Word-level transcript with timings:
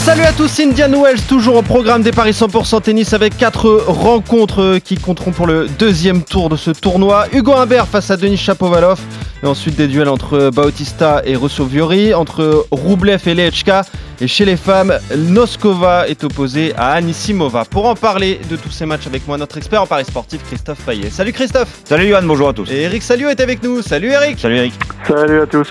Salut 0.00 0.22
à 0.22 0.32
tous, 0.32 0.58
Indian 0.60 0.90
Wells, 0.90 1.20
toujours 1.28 1.56
au 1.56 1.62
programme 1.62 2.02
des 2.02 2.10
Paris 2.10 2.30
100% 2.30 2.80
tennis 2.80 3.12
avec 3.12 3.36
quatre 3.36 3.84
rencontres 3.86 4.78
qui 4.82 4.96
compteront 4.96 5.30
pour 5.30 5.46
le 5.46 5.68
deuxième 5.78 6.22
tour 6.22 6.48
de 6.48 6.56
ce 6.56 6.70
tournoi. 6.70 7.26
Hugo 7.32 7.52
Humbert 7.52 7.86
face 7.86 8.10
à 8.10 8.16
Denis 8.16 8.38
Chapovalov. 8.38 8.98
Et 9.42 9.46
ensuite 9.46 9.76
des 9.76 9.88
duels 9.88 10.08
entre 10.08 10.50
Bautista 10.50 11.20
et 11.26 11.36
Rosso 11.36 11.66
Viori, 11.66 12.14
entre 12.14 12.66
Roublev 12.70 13.28
et 13.28 13.34
Lechka. 13.34 13.82
Et 14.22 14.26
chez 14.26 14.46
les 14.46 14.56
femmes, 14.56 14.98
Noskova 15.14 16.08
est 16.08 16.24
opposée 16.24 16.72
à 16.76 16.92
Anisimova. 16.92 17.66
Pour 17.66 17.86
en 17.86 17.94
parler 17.94 18.40
de 18.50 18.56
tous 18.56 18.70
ces 18.70 18.86
matchs 18.86 19.06
avec 19.06 19.28
moi, 19.28 19.36
notre 19.36 19.58
expert 19.58 19.82
en 19.82 19.86
Paris 19.86 20.06
sportif, 20.06 20.42
Christophe 20.44 20.80
Payet. 20.80 21.10
Salut 21.10 21.32
Christophe 21.32 21.82
Salut 21.84 22.08
Johan, 22.08 22.22
bonjour 22.24 22.48
à 22.48 22.52
tous. 22.54 22.70
Et 22.70 22.82
Eric 22.82 23.02
Salio 23.02 23.28
est 23.28 23.40
avec 23.40 23.62
nous. 23.62 23.82
Salut 23.82 24.10
Eric 24.10 24.38
Salut 24.38 24.56
Eric. 24.56 24.74
Salut 25.06 25.42
à 25.42 25.46
tous. 25.46 25.70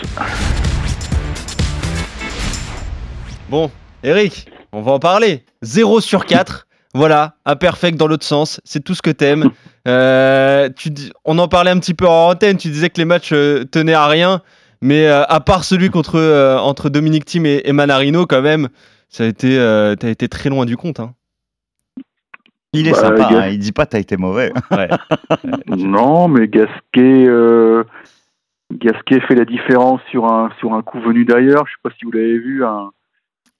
Bon, 3.49 3.71
Eric, 4.03 4.47
on 4.71 4.81
va 4.81 4.93
en 4.93 4.99
parler. 4.99 5.43
0 5.61 6.01
sur 6.01 6.25
4. 6.25 6.67
Voilà, 6.95 7.35
imperfect 7.45 7.97
dans 7.97 8.07
l'autre 8.07 8.25
sens. 8.25 8.59
C'est 8.63 8.83
tout 8.83 8.95
ce 8.95 9.01
que 9.01 9.11
t'aimes. 9.11 9.49
Euh, 9.87 10.69
tu, 10.75 10.89
on 11.25 11.39
en 11.39 11.47
parlait 11.47 11.71
un 11.71 11.79
petit 11.79 11.95
peu 11.95 12.05
en 12.05 12.29
antenne. 12.29 12.57
Tu 12.57 12.67
disais 12.67 12.89
que 12.91 12.97
les 12.99 13.05
matchs 13.05 13.31
euh, 13.33 13.63
tenaient 13.63 13.93
à 13.93 14.05
rien. 14.05 14.41
Mais 14.83 15.07
euh, 15.07 15.23
à 15.23 15.39
part 15.39 15.63
celui 15.63 15.89
contre, 15.89 16.19
euh, 16.19 16.59
entre 16.59 16.89
Dominique 16.89 17.25
Thiem 17.25 17.47
et, 17.47 17.61
et, 17.63 17.71
Manarino, 17.73 18.27
quand 18.27 18.43
même, 18.43 18.67
ça 19.07 19.23
a 19.23 19.27
été, 19.27 19.57
euh, 19.57 19.95
t'as 19.95 20.09
été 20.09 20.27
très 20.27 20.49
loin 20.49 20.65
du 20.65 20.77
compte. 20.77 20.99
Hein. 20.99 21.15
Il 22.73 22.87
est 22.87 22.91
Bah, 22.91 22.97
sympa, 22.99 23.29
Gas- 23.31 23.39
hein, 23.39 23.47
il 23.47 23.57
dit 23.57 23.71
pas 23.71 23.87
t'as 23.87 23.99
été 23.99 24.15
mauvais. 24.17 24.51
Ouais. 24.71 24.89
Non, 25.67 26.27
mais 26.27 26.47
Gasquet, 26.47 27.25
euh, 27.27 27.83
Gasquet 28.71 29.21
fait 29.21 29.35
la 29.35 29.45
différence 29.45 30.01
sur 30.11 30.25
un 30.25 30.51
sur 30.59 30.73
un 30.73 30.83
coup 30.83 30.99
venu 30.99 31.25
d'ailleurs. 31.25 31.65
Je 31.65 31.71
sais 31.71 31.79
pas 31.81 31.89
si 31.97 32.05
vous 32.05 32.11
l'avez 32.11 32.37
vu, 32.37 32.63
un, 32.63 32.91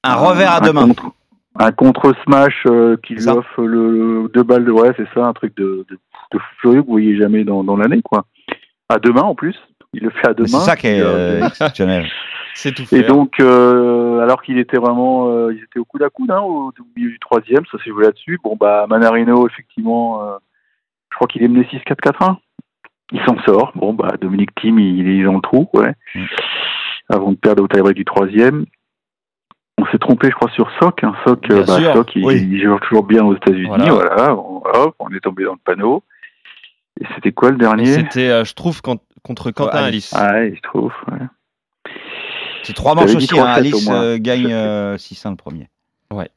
Un 0.04 0.16
revers 0.16 0.52
à 0.54 0.60
deux 0.62 0.72
mains. 0.74 0.88
contre, 0.88 1.12
un 1.60 1.72
contre 1.72 2.14
smash 2.24 2.64
euh, 2.68 2.96
qui 3.04 3.16
lui 3.16 3.28
offre 3.28 3.62
le, 3.64 3.92
le- 4.24 4.30
deux 4.30 4.44
balles 4.44 4.66
de 4.66 4.72
ouais, 4.72 4.92
c'est 4.98 5.08
ça, 5.14 5.26
un 5.26 5.34
truc 5.34 5.56
de 5.58 5.86
de, 5.90 5.96
de 6.32 6.38
fou 6.38 6.46
furieux 6.62 6.82
que 6.82 6.86
vous 6.88 6.94
voyez 6.94 7.18
jamais 7.18 7.44
dans, 7.44 7.64
dans 7.64 7.76
l'année 7.78 8.02
quoi. 8.02 8.26
À 8.88 8.98
deux 9.00 9.12
mains 9.12 9.24
en 9.24 9.36
plus, 9.36 9.56
il 9.94 10.04
le 10.04 10.10
fait 10.10 10.30
à 10.30 10.34
deux 10.34 10.44
mains. 10.44 10.60
C'est 10.60 10.66
ça 10.72 10.76
qui 10.76 10.88
est 10.88 10.98
Et, 10.98 11.02
euh, 11.02 11.46
exceptionnel. 11.46 12.06
C'est 12.56 12.74
tout 12.74 12.82
Et 12.84 12.86
fait. 12.86 13.04
donc, 13.04 13.40
euh, 13.40 14.20
alors 14.20 14.42
qu'il 14.42 14.58
était 14.58 14.78
vraiment, 14.78 15.30
euh, 15.30 15.54
ils 15.54 15.64
étaient 15.64 15.80
au 15.80 15.86
coude 15.86 16.04
à 16.04 16.10
coude 16.10 16.32
hein, 16.32 16.42
au, 16.42 16.70
au 16.70 16.74
milieu 16.96 17.10
du 17.12 17.20
troisième, 17.20 17.64
ça 17.72 17.78
s'est 17.78 17.90
joué 17.92 18.04
là-dessus. 18.06 18.38
Bon, 18.44 18.58
bah, 18.60 18.86
Manarino, 18.90 19.48
effectivement, 19.48 20.24
euh, 20.24 20.36
je 21.12 21.16
crois 21.16 21.28
qu'il 21.28 21.42
est 21.44 21.48
mené 21.48 21.64
6-4-4-1. 21.72 22.36
Il 23.14 23.22
s'en 23.26 23.38
sort. 23.44 23.72
Bon, 23.76 23.94
bah, 23.94 24.14
Dominique 24.20 24.54
Thiem, 24.56 24.78
il, 24.80 25.08
il 25.08 25.22
est 25.22 25.24
dans 25.24 25.36
le 25.36 25.42
trou, 25.42 25.70
ouais. 25.74 25.94
Mm. 26.16 26.26
Avant 27.10 27.32
de 27.32 27.38
perdre 27.38 27.64
au 27.64 27.68
tie-break 27.68 27.96
du 27.96 28.04
troisième. 28.06 28.66
On 29.82 29.86
s'est 29.92 29.98
trompé, 29.98 30.28
je 30.30 30.36
crois, 30.36 30.50
sur 30.52 30.70
Soc. 30.82 31.04
Hein. 31.04 31.14
Soc, 31.26 31.50
euh, 31.52 31.64
bah, 31.64 31.94
Soc, 31.94 32.10
il, 32.16 32.26
oui. 32.26 32.48
il 32.52 32.62
joue 32.62 32.78
toujours 32.80 33.04
bien 33.04 33.24
aux 33.24 33.36
États-Unis. 33.36 33.68
Voilà. 33.68 33.94
Voilà. 33.94 34.36
On, 34.36 34.62
hop, 34.66 34.96
on 35.00 35.10
est 35.14 35.20
tombé 35.22 35.46
dans 35.46 35.54
le 35.54 35.60
panneau. 35.64 36.04
Et 37.00 37.06
c'était 37.16 37.32
quoi 37.32 37.52
le 37.52 37.58
dernier? 37.58 37.86
C'était, 37.86 38.30
euh, 38.30 38.44
je 38.44 38.54
trouve, 38.56 38.82
quand- 38.82 39.02
contre 39.24 39.52
Quentin 39.52 39.78
Alice. 39.86 40.14
Alice. 40.14 40.16
Ah, 40.16 40.34
ouais, 40.34 40.54
je 40.56 40.62
trouve. 40.62 40.92
Ouais. 41.10 41.92
C'est 42.64 42.74
trois 42.74 42.94
manches 42.94 43.16
aussi, 43.16 43.40
hein, 43.40 43.44
3-7 43.46 43.52
au 43.52 43.58
Alice 43.58 43.90
euh, 43.90 44.18
gagne 44.20 44.52
euh, 44.52 44.98
6-1 44.98 45.30
le 45.32 45.36
premier. 45.38 45.70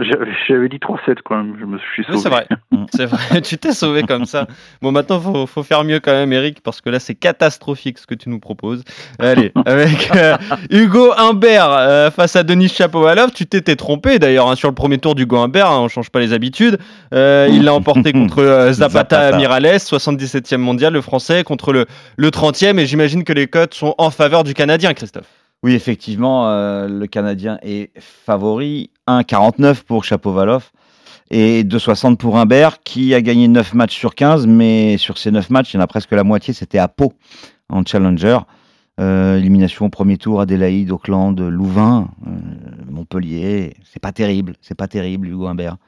J'avais 0.01 0.27
j'avais 0.47 0.69
dit 0.69 0.77
3-7 0.77 1.21
quand 1.25 1.35
même. 1.37 1.57
Je 1.59 1.65
me 1.65 1.79
suis 1.79 2.05
sauvé. 2.05 2.17
Oui, 2.17 2.23
c'est 2.23 2.29
vrai. 2.29 2.47
Mm. 2.73 2.87
C'est 2.91 3.05
vrai. 3.05 3.41
tu 3.43 3.59
t'es 3.59 3.73
sauvé 3.73 4.03
comme 4.03 4.25
ça. 4.25 4.47
Bon, 4.81 4.93
maintenant, 4.93 5.21
faut, 5.21 5.47
faut 5.47 5.63
faire 5.63 5.85
mieux 5.85 6.01
quand 6.01 6.13
même, 6.13 6.33
Eric, 6.33 6.63
parce 6.63 6.81
que 6.81 6.89
là, 6.89 6.99
c'est 6.99 7.15
catastrophique 7.15 7.99
ce 7.99 8.07
que 8.07 8.15
tu 8.15 8.31
nous 8.31 8.41
proposes. 8.41 8.83
Allez, 9.19 9.53
avec 9.67 10.11
euh, 10.17 10.39
Hugo 10.71 11.13
Humbert 11.15 11.71
euh, 11.71 12.11
face 12.11 12.35
à 12.35 12.45
Denis 12.45 12.69
Chapovalov, 12.71 13.33
tu 13.33 13.45
t'étais 13.45 13.77
trompé 13.77 14.19
d'ailleurs 14.19 14.49
hein, 14.49 14.55
sur 14.55 14.69
le 14.69 14.75
premier 14.75 14.97
tour 14.97 15.15
d'Hugo 15.15 15.37
Humbert. 15.37 15.71
hein, 15.71 15.81
on 15.81 15.89
change 15.89 16.09
pas 16.09 16.21
les 16.21 16.33
habitudes. 16.33 16.79
Euh, 17.13 17.47
il 17.51 17.65
l'a 17.65 17.75
emporté 17.75 18.13
contre 18.13 18.39
euh, 18.39 18.73
Zapata, 18.73 19.17
Zapata. 19.17 19.37
Mirales, 19.37 19.77
77e 19.77 20.57
mondial, 20.57 20.95
le 20.95 21.03
français, 21.03 21.45
contre 21.45 21.75
le, 21.75 21.85
le 22.17 22.29
30e. 22.31 22.79
Et 22.79 22.87
j'imagine 22.87 23.23
que 23.25 23.35
les 23.35 23.49
cotes 23.49 23.75
sont 23.75 23.95
en 23.99 24.11
faveur 24.11 24.45
du 24.45 24.55
Canadien, 24.55 24.95
Christophe. 24.95 25.42
Oui, 25.63 25.75
effectivement, 25.75 26.49
euh, 26.49 26.89
le 26.89 27.07
Canadien 27.07 27.59
est 27.63 27.91
favori. 27.99 28.91
1,49 29.07 29.83
pour 29.85 30.05
Chapovalov 30.05 30.71
et 31.31 31.65
2,60 31.65 32.17
pour 32.17 32.39
Humbert 32.39 32.83
qui 32.83 33.15
a 33.15 33.23
gagné 33.23 33.49
9 33.49 33.75
matchs 33.75 33.97
sur 33.97 34.15
15, 34.15 34.47
mais 34.47 34.97
sur 34.99 35.19
ces 35.19 35.31
9 35.31 35.51
matchs, 35.51 35.73
il 35.73 35.77
y 35.77 35.81
en 35.81 35.83
a 35.83 35.87
presque 35.87 36.13
la 36.13 36.25
moitié, 36.25 36.53
c'était 36.55 36.79
à 36.79 36.89
Pau 36.89 37.15
en 37.69 37.85
Challenger. 37.85 38.39
Euh, 39.01 39.39
élimination 39.39 39.87
au 39.87 39.89
premier 39.89 40.19
tour, 40.19 40.41
Adélaïde, 40.41 40.91
Auckland, 40.91 41.41
Louvain, 41.41 42.11
euh, 42.27 42.31
Montpellier. 42.91 43.75
C'est 43.91 44.01
pas 44.01 44.13
terrible, 44.13 44.55
c'est 44.61 44.77
pas 44.77 44.87
terrible, 44.87 45.29
Hugo 45.29 45.47
Humbert. 45.47 45.79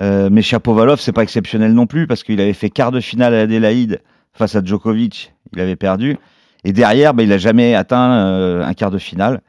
Euh, 0.00 0.28
mais 0.30 0.42
Chapovalov, 0.42 1.00
c'est 1.00 1.12
pas 1.12 1.22
exceptionnel 1.22 1.72
non 1.72 1.86
plus 1.86 2.06
parce 2.08 2.24
qu'il 2.24 2.40
avait 2.40 2.52
fait 2.52 2.70
quart 2.70 2.90
de 2.90 3.00
finale 3.00 3.34
à 3.34 3.42
Adélaïde 3.42 4.00
face 4.32 4.56
à 4.56 4.64
Djokovic, 4.64 5.32
il 5.52 5.60
avait 5.60 5.76
perdu. 5.76 6.18
Et 6.64 6.72
derrière, 6.72 7.14
ben, 7.14 7.24
il 7.24 7.28
n'a 7.28 7.38
jamais 7.38 7.74
atteint 7.74 8.26
euh, 8.26 8.64
un 8.64 8.74
quart 8.74 8.90
de 8.90 8.98
finale. 8.98 9.42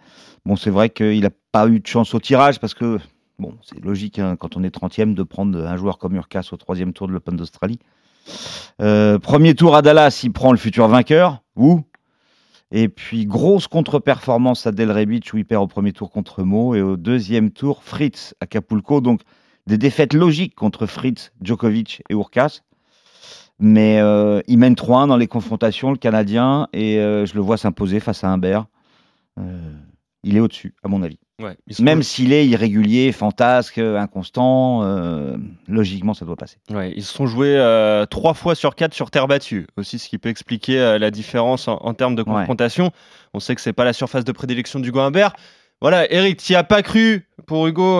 Bon, 0.45 0.55
c'est 0.55 0.69
vrai 0.69 0.89
qu'il 0.89 1.21
n'a 1.21 1.29
pas 1.51 1.67
eu 1.67 1.79
de 1.79 1.87
chance 1.87 2.13
au 2.13 2.19
tirage 2.19 2.59
parce 2.59 2.73
que, 2.73 2.99
c'est 3.63 3.83
logique 3.83 4.19
hein, 4.19 4.35
quand 4.37 4.57
on 4.57 4.63
est 4.63 4.75
30e 4.75 5.13
de 5.13 5.23
prendre 5.23 5.57
un 5.65 5.77
joueur 5.77 5.97
comme 5.97 6.15
Urkas 6.15 6.49
au 6.51 6.57
troisième 6.57 6.93
tour 6.93 7.07
de 7.07 7.13
l'Open 7.13 7.35
d'Australie. 7.35 7.79
Euh, 8.81 9.19
premier 9.19 9.53
tour 9.53 9.75
à 9.75 9.81
Dallas, 9.81 10.21
il 10.23 10.31
prend 10.31 10.51
le 10.51 10.57
futur 10.57 10.87
vainqueur, 10.87 11.43
ou 11.55 11.81
Et 12.71 12.89
puis, 12.89 13.25
grosse 13.25 13.67
contre-performance 13.67 14.65
à 14.65 14.71
Del 14.71 14.91
Rebic 14.91 15.33
où 15.33 15.37
il 15.37 15.45
perd 15.45 15.63
au 15.63 15.67
premier 15.67 15.93
tour 15.93 16.09
contre 16.09 16.43
Mo 16.43 16.73
et 16.75 16.81
au 16.81 16.97
deuxième 16.97 17.51
tour, 17.51 17.83
Fritz 17.83 18.33
à 18.39 18.45
Acapulco. 18.45 19.01
Donc, 19.01 19.21
des 19.67 19.77
défaites 19.77 20.13
logiques 20.13 20.55
contre 20.55 20.87
Fritz, 20.87 21.31
Djokovic 21.41 22.01
et 22.09 22.13
Urkas. 22.13 22.61
Mais 23.59 23.99
euh, 24.01 24.41
il 24.47 24.57
mène 24.57 24.73
3-1 24.73 25.07
dans 25.07 25.17
les 25.17 25.27
confrontations, 25.27 25.91
le 25.91 25.97
Canadien, 25.97 26.67
et 26.73 26.97
euh, 26.99 27.25
je 27.25 27.35
le 27.35 27.41
vois 27.41 27.57
s'imposer 27.57 27.99
face 27.99 28.23
à 28.23 28.29
Humbert. 28.29 28.65
Euh, 29.39 29.73
il 30.23 30.35
est 30.37 30.39
au-dessus, 30.39 30.73
à 30.83 30.87
mon 30.87 31.03
avis. 31.03 31.19
Ouais, 31.41 31.57
Même 31.79 32.03
s'il 32.03 32.31
est 32.31 32.47
irrégulier, 32.47 33.11
fantasque, 33.11 33.77
inconstant, 33.79 34.81
euh, 34.83 35.35
logiquement, 35.67 36.13
ça 36.13 36.25
doit 36.25 36.35
passer. 36.35 36.57
Ouais, 36.71 36.93
ils 36.95 37.03
se 37.03 37.11
sont 37.13 37.25
joués 37.25 37.57
euh, 37.57 38.05
trois 38.05 38.33
fois 38.33 38.55
sur 38.55 38.75
quatre 38.75 38.93
sur 38.93 39.09
terre 39.11 39.27
battue. 39.27 39.67
Aussi, 39.75 39.97
ce 39.99 40.07
qui 40.07 40.17
peut 40.17 40.29
expliquer 40.29 40.79
euh, 40.79 40.99
la 40.99 41.11
différence 41.11 41.67
en, 41.67 41.77
en 41.81 41.93
termes 41.93 42.15
de 42.15 42.21
Ouais. 42.21 42.27
confrontation. 42.33 42.91
On 43.33 43.39
sait 43.39 43.55
que 43.55 43.61
c'est 43.61 43.73
pas 43.73 43.83
la 43.83 43.93
surface 43.93 44.23
de 44.23 44.31
prédilection 44.31 44.79
d'Hugo 44.79 44.99
Humbert. 44.99 45.33
Voilà, 45.81 46.09
Eric, 46.13 46.37
tu 46.41 46.55
as 46.55 46.63
pas 46.63 46.81
cru 46.81 47.27
pour 47.45 47.67
Hugo 47.67 47.99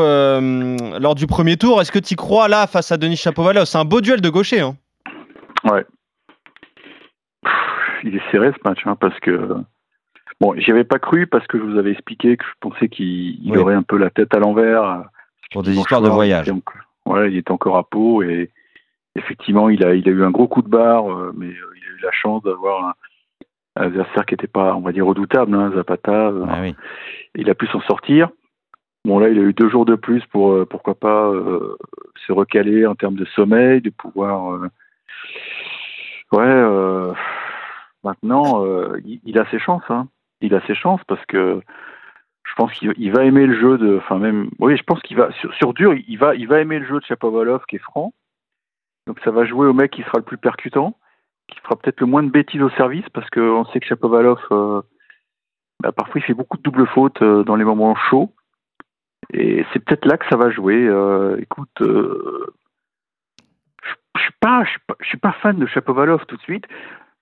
lors 0.99 1.15
du 1.15 1.27
premier 1.27 1.57
tour. 1.57 1.81
Est-ce 1.81 1.91
que 1.91 1.99
tu 1.99 2.15
crois 2.15 2.47
là 2.47 2.65
face 2.67 2.91
à 2.93 2.97
Denis 2.97 3.17
Chapovalov? 3.17 3.65
C'est 3.65 3.77
un 3.77 3.83
beau 3.83 3.99
duel 3.99 4.21
de 4.21 4.29
gaucher. 4.29 4.61
Hein. 4.61 4.77
Ouais. 5.65 5.85
Pff, 7.43 7.53
Il 8.03 8.15
est 8.15 8.31
serré 8.31 8.51
ce 8.51 8.67
match, 8.69 8.81
hein, 8.85 8.95
parce 8.99 9.19
que. 9.19 9.55
Bon, 10.41 10.55
j'y 10.57 10.71
avais 10.71 10.83
pas 10.83 10.99
cru 10.99 11.27
parce 11.27 11.45
que 11.47 11.57
je 11.57 11.63
vous 11.63 11.77
avais 11.77 11.91
expliqué 11.91 12.35
que 12.37 12.43
je 12.43 12.51
pensais 12.59 12.89
qu'il 12.89 13.39
Oui. 13.51 13.57
aurait 13.57 13.75
un 13.75 13.83
peu 13.83 13.97
la 13.97 14.09
tête 14.09 14.33
à 14.35 14.39
l'envers. 14.39 15.03
Pour 15.51 15.63
des 15.63 15.73
histoires 15.77 16.01
de 16.01 16.09
voyage. 16.09 16.47
il 16.47 16.57
était 16.57 16.69
Ouais, 17.05 17.31
il 17.31 17.37
était 17.37 17.51
encore 17.51 17.77
à 17.77 17.83
Pau 17.83 18.23
et 18.23 18.49
effectivement, 19.15 19.69
il 19.69 19.85
a, 19.85 19.93
il 19.93 20.07
a 20.07 20.11
eu 20.11 20.23
un 20.23 20.31
gros 20.31 20.47
coup 20.47 20.61
de 20.61 20.67
barre, 20.69 21.09
euh, 21.11 21.31
mais 21.37 21.47
euh, 21.47 21.73
il 21.75 21.83
a 21.83 21.97
eu 21.97 21.99
la 22.01 22.11
chance 22.11 22.41
d'avoir 22.43 22.87
un, 22.87 22.93
un 23.75 23.85
adversaire 23.85 24.25
qui 24.25 24.33
n'était 24.33 24.47
pas, 24.47 24.73
on 24.75 24.81
va 24.81 24.91
dire, 24.91 25.05
redoutable, 25.05 25.53
hein, 25.53 25.71
Zapata. 25.75 26.29
euh, 26.29 26.45
Ah 26.49 26.59
oui. 26.61 26.75
il 27.35 27.49
a 27.49 27.55
pu 27.55 27.67
s'en 27.67 27.81
sortir. 27.81 28.29
Bon, 29.05 29.19
là, 29.19 29.29
il 29.29 29.37
a 29.37 29.41
eu 29.43 29.53
deux 29.53 29.69
jours 29.69 29.85
de 29.85 29.95
plus 29.95 30.25
pour, 30.27 30.53
euh, 30.53 30.65
pourquoi 30.65 30.95
pas, 30.95 31.27
euh, 31.27 31.77
se 32.25 32.31
recaler 32.31 32.85
en 32.87 32.95
termes 32.95 33.15
de 33.15 33.25
sommeil, 33.35 33.81
de 33.81 33.89
pouvoir. 33.91 34.53
euh, 34.55 34.69
Ouais, 36.33 36.41
euh, 36.47 37.13
maintenant, 38.03 38.65
euh, 38.65 38.99
il, 39.05 39.37
a 39.37 39.47
ses 39.51 39.59
chances. 39.59 39.83
Hein. 39.89 40.07
Il 40.41 40.55
a 40.55 40.65
ses 40.65 40.73
chances 40.73 41.01
parce 41.07 41.23
que 41.27 41.61
je 42.43 42.53
pense 42.55 42.73
qu'il 42.73 42.91
il 42.97 43.11
va 43.11 43.23
aimer 43.23 43.45
le 43.45 43.59
jeu 43.59 43.77
de. 43.77 43.97
Enfin, 43.97 44.17
même. 44.17 44.49
Oui, 44.57 44.75
je 44.75 44.81
pense 44.81 44.99
qu'il 45.03 45.15
va. 45.15 45.29
Sur, 45.59 45.75
dur, 45.75 45.93
il 45.93 46.17
va, 46.17 46.33
il 46.33 46.47
va 46.47 46.59
aimer 46.59 46.79
le 46.79 46.87
jeu 46.87 46.99
de 46.99 47.05
Chapovalov 47.05 47.63
qui 47.69 47.75
est 47.75 47.79
franc. 47.79 48.15
Donc, 49.05 49.19
ça 49.23 49.29
va 49.29 49.45
jouer 49.45 49.67
au 49.67 49.73
mec 49.73 49.91
qui 49.91 50.01
sera 50.01 50.17
le 50.17 50.23
plus 50.23 50.39
percutant, 50.39 50.97
qui 51.47 51.59
fera 51.59 51.75
peut-être 51.75 52.01
le 52.01 52.07
moins 52.07 52.23
de 52.23 52.31
bêtises 52.31 52.63
au 52.63 52.69
service 52.71 53.07
parce 53.13 53.29
qu'on 53.29 53.65
sait 53.65 53.79
que 53.79 53.85
Chapovalov. 53.85 54.39
euh, 54.51 54.81
bah, 55.81 55.91
parfois 55.91 56.19
il 56.19 56.23
fait 56.23 56.33
beaucoup 56.33 56.57
de 56.57 56.63
doubles 56.63 56.87
fautes 56.87 57.21
dans 57.21 57.55
les 57.55 57.65
moments 57.65 57.95
chauds. 57.95 58.33
Et 59.31 59.65
c'est 59.71 59.79
peut-être 59.79 60.05
là 60.05 60.17
que 60.17 60.25
ça 60.29 60.37
va 60.37 60.49
jouer. 60.49 60.89
Écoute, 61.39 61.81
je 64.23 64.29
suis 64.29 64.35
pas, 64.39 64.63
je 64.63 64.69
suis 64.69 64.79
pas, 64.87 64.95
je 65.01 65.07
suis 65.07 65.17
pas 65.17 65.31
fan 65.41 65.57
de 65.57 65.65
Chapovalov 65.65 66.25
tout 66.27 66.37
de 66.37 66.41
suite. 66.41 66.65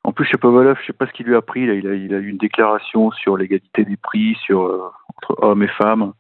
En 0.03 0.12
plus, 0.13 0.25
Shapovalov, 0.25 0.77
je 0.81 0.88
sais 0.88 0.94
pas 0.94 1.06
ce 1.07 1.12
qu'il 1.13 1.25
lui 1.27 1.36
a 1.36 1.42
pris. 1.42 1.65
Là, 1.65 1.74
il 1.74 1.88
a, 1.88 1.94
il 1.94 2.13
a 2.13 2.18
eu 2.18 2.27
une 2.30 2.38
déclaration 2.38 3.12
sur 3.12 3.38
l'égalité 3.38 3.86
des 3.86 3.98
prix, 3.98 4.36
sur 4.45 4.63
euh, 4.65 4.89
entre 5.09 5.44
hommes 5.44 5.63
et 5.63 5.68
femmes. 5.68 6.13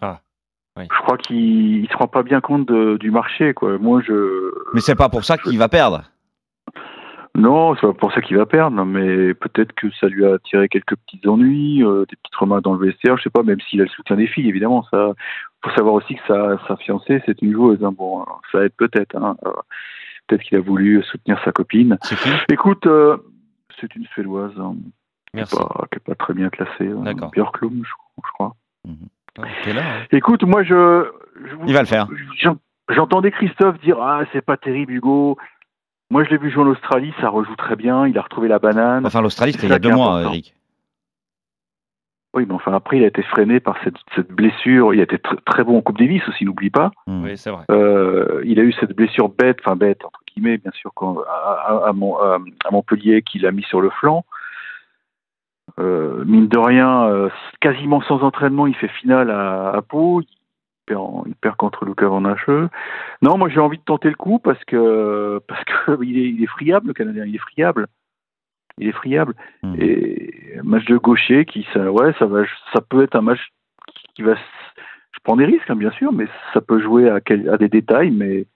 Ah, 0.00 0.18
oui. 0.76 0.84
Je 0.92 0.98
crois 1.02 1.16
qu'il 1.18 1.84
il 1.84 1.88
se 1.88 1.96
rend 1.96 2.08
pas 2.08 2.22
bien 2.22 2.40
compte 2.40 2.66
de- 2.66 2.96
du 2.98 3.10
marché, 3.10 3.54
quoi. 3.54 3.78
Moi, 3.78 4.00
je 4.06 4.52
Mais 4.74 4.80
c'est 4.80 4.96
pas 4.96 5.08
pour 5.08 5.24
ça 5.24 5.36
qu'il 5.38 5.58
va 5.58 5.68
perdre. 5.68 6.02
non, 7.36 7.76
c'est 7.76 7.86
pas 7.86 7.92
pour 7.92 8.12
ça 8.12 8.20
qu'il 8.20 8.36
va 8.36 8.46
perdre, 8.46 8.84
mais 8.84 9.32
peut-être 9.34 9.72
que 9.74 9.88
ça 10.00 10.08
lui 10.08 10.24
a 10.26 10.38
tiré 10.40 10.68
quelques 10.68 10.96
petits 10.96 11.26
ennuis, 11.28 11.84
euh, 11.84 12.00
des 12.10 12.16
petites 12.16 12.34
remarques 12.34 12.64
dans 12.64 12.74
le 12.74 12.84
vestiaire. 12.84 13.16
Je 13.18 13.22
sais 13.22 13.30
pas, 13.30 13.44
même 13.44 13.60
s'il 13.60 13.80
a 13.80 13.84
le 13.84 13.90
soutien 13.90 14.16
des 14.16 14.26
filles, 14.26 14.48
évidemment. 14.48 14.82
Ça, 14.90 15.12
faut 15.62 15.70
savoir 15.76 15.94
aussi 15.94 16.16
que 16.16 16.20
sa, 16.26 16.58
sa 16.66 16.76
fiancée, 16.76 17.22
c'est 17.26 17.40
une 17.42 17.52
joueuse. 17.52 17.84
hein. 17.84 17.92
Bon, 17.96 18.24
ça 18.50 18.64
aide 18.64 18.72
peut-être. 18.76 19.14
Hein. 19.16 19.36
Peut-être 20.28 20.42
qu'il 20.42 20.56
a 20.56 20.60
voulu 20.60 21.02
soutenir 21.02 21.40
sa 21.44 21.50
copine. 21.52 21.98
Écoute, 22.50 22.86
euh, 22.86 23.16
c'est 23.80 23.94
une 23.96 24.04
Suédoise. 24.06 24.52
hein. 24.58 24.76
Merci. 25.34 25.56
qui 25.56 25.96
est 25.96 26.00
pas 26.04 26.14
très 26.14 26.34
bien 26.34 26.48
classé. 26.50 26.86
hein. 26.88 27.02
D'accord. 27.02 27.30
Björklund, 27.30 27.82
je, 27.84 27.90
je 28.24 28.32
crois. 28.34 28.54
Ah, 29.38 29.42
là. 29.72 29.82
hein. 29.82 30.06
Écoute, 30.12 30.42
moi, 30.44 30.62
je. 30.62 31.10
je 31.48 31.54
vous- 31.54 31.64
Il 31.66 31.74
va 31.74 31.80
le 31.80 31.86
faire. 31.86 32.06
j'en- 32.40 32.56
J'entendais 32.90 33.30
Christophe 33.30 33.78
dire 33.80 33.98
Ah, 34.00 34.22
c'est 34.32 34.40
pas 34.40 34.56
terrible, 34.56 34.92
Hugo. 34.94 35.36
Moi, 36.10 36.24
je 36.24 36.30
l'ai 36.30 36.38
vu 36.38 36.50
jouer 36.50 36.62
en 36.64 36.68
Australie, 36.68 37.12
ça 37.20 37.28
rejoue 37.28 37.54
très 37.56 37.76
bien. 37.76 38.06
Il 38.06 38.16
a 38.16 38.22
retrouvé 38.22 38.48
la 38.48 38.58
banane. 38.58 39.04
Enfin, 39.04 39.20
l'Australie, 39.20 39.52
c'était 39.52 39.66
il 39.66 39.70
y 39.70 39.74
a 39.74 39.78
deux 39.78 39.90
mois. 39.90 40.22
Eric. 40.22 40.54
Oui, 42.38 42.46
mais 42.48 42.54
enfin, 42.54 42.72
après, 42.72 42.96
il 42.96 43.04
a 43.04 43.08
été 43.08 43.22
freiné 43.22 43.60
par 43.60 43.76
cette, 43.84 43.96
cette 44.14 44.30
blessure. 44.32 44.94
Il 44.94 45.00
a 45.00 45.02
été 45.02 45.16
tr- 45.16 45.38
très 45.44 45.64
bon 45.64 45.76
en 45.78 45.82
Coupe 45.82 45.98
Davis 45.98 46.26
aussi, 46.28 46.44
n'oublie 46.44 46.70
pas. 46.70 46.90
Oui, 47.24 47.36
c'est 47.36 47.50
vrai. 47.50 47.64
Euh, 47.70 48.40
il 48.44 48.58
a 48.58 48.62
eu 48.62 48.72
cette 48.72 48.94
blessure 48.96 49.28
bête, 49.28 49.58
enfin 49.60 49.76
bête, 49.76 50.04
entre 50.04 50.20
guillemets, 50.32 50.56
bien 50.58 50.72
sûr, 50.72 50.90
quand, 50.94 51.18
à, 51.28 51.32
à- 51.84 51.88
à 51.88 51.92
Mon- 51.92 52.16
à- 52.16 52.38
à 52.64 52.70
Montpellier, 52.70 53.22
qu'il 53.22 53.44
a 53.46 53.52
mis 53.52 53.62
sur 53.64 53.80
le 53.80 53.90
flanc. 53.90 54.24
Euh, 55.78 56.24
mine 56.24 56.48
de 56.48 56.58
rien, 56.58 57.04
euh, 57.08 57.28
quasiment 57.60 58.00
sans 58.02 58.22
entraînement, 58.22 58.66
il 58.66 58.74
fait 58.74 58.88
finale 58.88 59.30
à, 59.30 59.70
à 59.70 59.82
Pau. 59.82 60.22
Il 60.22 60.26
perd, 60.86 61.00
en- 61.00 61.24
il 61.26 61.34
perd 61.34 61.56
contre 61.56 61.84
Luca 61.84 62.06
Van 62.08 62.24
Hache. 62.24 62.48
Non, 63.22 63.36
moi 63.36 63.48
j'ai 63.48 63.60
envie 63.60 63.76
de 63.78 63.82
tenter 63.84 64.08
le 64.08 64.14
coup 64.16 64.38
parce 64.38 64.62
que 64.64 65.40
parce 65.46 65.62
que 65.64 65.98
il 66.02 66.18
est, 66.18 66.30
il 66.30 66.42
est 66.42 66.46
friable, 66.46 66.88
le 66.88 66.94
Canadien, 66.94 67.24
il 67.26 67.34
est 67.34 67.38
friable. 67.38 67.86
Il 68.78 68.88
est 68.88 68.92
friable. 68.92 69.34
Hmm. 69.62 69.74
Et 69.78 70.54
un 70.58 70.62
match 70.62 70.84
de 70.86 70.96
gaucher 70.96 71.44
qui, 71.44 71.66
ça, 71.72 71.90
ouais, 71.92 72.12
ça 72.18 72.26
va, 72.26 72.42
ça 72.72 72.80
peut 72.80 73.02
être 73.02 73.16
un 73.16 73.20
match 73.22 73.40
qui 74.14 74.22
va. 74.22 74.34
Je 74.34 75.18
prends 75.24 75.36
des 75.36 75.44
risques, 75.46 75.68
hein, 75.68 75.76
bien 75.76 75.90
sûr, 75.92 76.12
mais 76.12 76.26
ça 76.54 76.60
peut 76.60 76.80
jouer 76.80 77.08
à, 77.10 77.20
quel- 77.20 77.48
à 77.50 77.56
des 77.58 77.68
détails. 77.68 78.10
Mais 78.10 78.46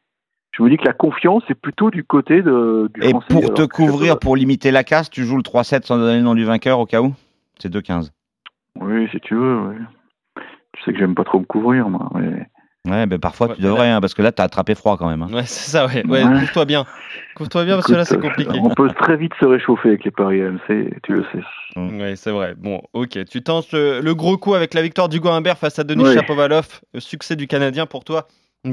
je 0.52 0.62
me 0.62 0.70
dis 0.70 0.76
que 0.76 0.84
la 0.84 0.92
confiance 0.92 1.42
est 1.48 1.54
plutôt 1.54 1.90
du 1.90 2.04
côté 2.04 2.42
de, 2.42 2.88
du 2.94 3.02
Et 3.02 3.10
français. 3.10 3.26
pour 3.30 3.52
te 3.54 3.62
couvrir, 3.62 4.19
pour 4.19 4.36
limiter 4.36 4.70
la 4.70 4.84
casse, 4.84 5.10
tu 5.10 5.24
joues 5.24 5.36
le 5.36 5.42
3-7 5.42 5.84
sans 5.84 5.98
donner 5.98 6.16
le 6.19 6.22
nom 6.22 6.34
du 6.34 6.44
vainqueur 6.44 6.78
au 6.78 6.86
cas 6.86 7.00
où? 7.02 7.14
C'est 7.58 7.72
2-15. 7.72 8.10
Oui, 8.80 9.08
si 9.10 9.20
tu 9.20 9.34
veux. 9.34 9.58
Oui. 9.68 9.76
Tu 10.75 10.82
sais 10.84 10.92
que 10.92 10.98
j'aime 10.98 11.14
pas 11.14 11.25
trop 11.25 11.38
me 11.40 11.44
couvrir, 11.44 11.88
moi. 11.88 12.10
mais- 12.14 12.46
Ouais, 12.88 13.06
ben 13.06 13.19
parfois 13.20 13.46
Ouais, 13.46 13.55
tu 13.55 13.62
mais 13.62 13.69
devrais, 13.69 13.88
hein, 13.90 14.00
parce 14.00 14.12
que 14.12 14.23
là, 14.23 14.32
t'as 14.32 14.43
attrapé 14.43 14.75
froid 14.75 14.96
quand 14.99 15.08
même. 15.08 15.23
hein. 15.23 15.29
Ouais, 15.32 15.44
c'est 15.46 15.70
ça, 15.70 15.87
ouais. 15.87 16.05
ouais 16.06 16.25
Ouais. 16.25 16.38
Couvre-toi 16.40 16.64
bien. 16.64 16.84
Couvre-toi 17.37 17.64
bien 17.64 17.75
parce 17.76 17.87
que 17.87 17.93
là, 17.93 18.05
c'est 18.05 18.19
compliqué. 18.20 18.58
On 18.61 18.70
peut 18.70 18.88
très 18.88 19.17
vite 19.17 19.32
se 19.38 19.44
réchauffer 19.46 19.90
avec 19.90 20.05
les 20.05 20.11
paris 20.11 20.43
AMC, 20.43 20.90
tu 21.05 21.12
le 21.12 21.25
sais. 21.32 21.43
Oui, 21.76 22.17
c'est 22.17 22.32
vrai. 22.32 22.55
Bon, 22.58 22.82
ok. 22.93 23.25
Tu 23.31 23.40
tentes 23.43 23.70
le, 23.73 24.00
le 24.00 24.14
gros 24.17 24.37
coup 24.37 24.55
avec 24.55 24.75
la 24.75 24.82
victoire 24.82 25.08
d'Hugo 25.08 25.29
Humbert 25.29 25.58
face 25.58 25.79
à 25.79 25.84
Denis. 25.84 26.12
Chapovalov. 26.12 26.81
Le 26.93 26.99
succès 27.00 27.37
du 27.37 27.46
Canadien 27.46 27.87
pour 27.87 28.02
toi. 28.02 28.26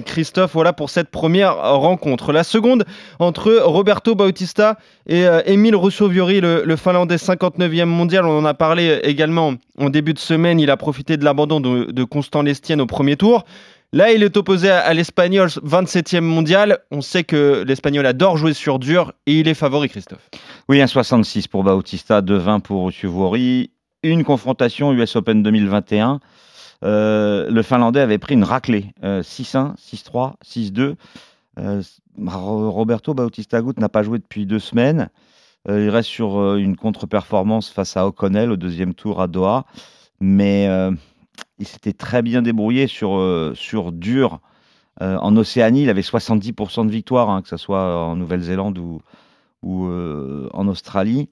Christophe, 0.06 0.54
voilà 0.54 0.72
pour 0.74 0.90
cette 0.92 1.10
première 1.10 1.56
rencontre. 1.56 2.32
La 2.32 2.44
seconde 2.44 2.86
entre 3.20 3.60
Roberto 3.64 4.14
Bautista 4.14 4.78
et 5.08 5.26
euh, 5.26 5.42
Emile 5.46 5.76
Rousseau-Viori, 5.76 6.42
le, 6.42 6.62
le 6.64 6.76
Finlandais 6.76 7.16
59e 7.16 7.86
mondial. 7.86 8.26
On 8.26 8.38
en 8.40 8.46
a 8.46 8.54
parlé 8.54 9.00
également 9.04 9.54
en 9.80 9.90
début 9.90 10.14
de 10.14 10.20
semaine. 10.20 10.60
Il 10.60 10.70
a 10.70 10.78
profité 10.78 11.18
de 11.18 11.24
l'abandon 11.26 11.60
de, 11.60 11.92
de 11.92 12.04
Constant 12.04 12.44
Lestienne 12.44 12.82
au 12.82 12.86
premier 12.86 13.16
tour. 13.18 13.46
Là, 13.92 14.12
il 14.12 14.22
est 14.22 14.38
opposé 14.38 14.70
à, 14.70 14.94
l'Espagnol 14.94 15.48
27e 15.48 16.22
mondial. 16.22 16.80
On 16.92 17.02
sait 17.02 17.24
que 17.24 17.64
l'Espagnol 17.68 18.06
adore 18.06 18.38
jouer 18.38 18.54
sur 18.54 18.78
dur 18.78 19.14
et 19.26 19.40
il 19.40 19.48
est 19.48 19.56
favori, 19.56 19.90
Christophe. 19.90 20.30
Oui, 20.68 20.80
un 20.82 20.88
66 20.88 21.48
pour 21.48 21.64
Bautista, 21.64 22.22
2-20 22.22 22.62
pour 22.62 22.90
Usuvuori. 22.90 23.72
Une 24.04 24.24
confrontation 24.24 24.94
US 24.94 25.16
Open 25.16 25.42
2021. 25.42 26.20
Euh, 26.86 27.50
le 27.50 27.62
Finlandais 27.64 28.00
avait 28.00 28.20
pris 28.20 28.36
une 28.36 28.44
raclée. 28.44 28.94
euh, 29.04 29.22
6-1, 29.24 29.74
6-3, 29.78 30.34
6-2. 30.46 30.96
Euh, 31.58 31.82
Ro- 32.28 32.72
Roberto 32.72 33.14
Bautista 33.16 33.58
Agut 33.58 33.74
n'a 33.78 33.90
pas 33.90 34.04
joué 34.04 34.20
depuis 34.20 34.46
deux 34.46 34.60
semaines. 34.60 35.10
Euh, 35.68 35.84
il 35.86 35.90
reste 35.90 36.10
sur 36.10 36.40
euh, 36.40 36.58
une 36.58 36.78
contre-performance 36.78 37.70
face 37.70 37.98
à 37.98 38.06
O'Connell 38.08 38.52
au 38.52 38.56
deuxième 38.56 38.94
tour 38.94 39.20
à 39.20 39.28
Doha. 39.28 39.66
Mais 40.22 40.68
euh, 40.70 40.92
il 41.60 41.68
s'était 41.68 41.94
très 41.94 42.22
bien 42.22 42.42
débrouillé 42.42 42.88
sur, 42.88 43.18
euh, 43.18 43.54
sur 43.56 43.92
dur. 43.92 44.40
Euh, 45.02 45.18
en 45.18 45.36
Océanie, 45.38 45.84
il 45.84 45.90
avait 45.90 46.02
70% 46.02 46.86
de 46.86 46.92
victoire, 46.92 47.30
hein, 47.30 47.42
que 47.42 47.50
ce 47.50 47.58
soit 47.58 48.04
en 48.04 48.16
Nouvelle-Zélande 48.16 48.78
ou, 48.78 49.02
euh, 49.66 50.50
en 50.54 50.68
Australie. 50.68 51.30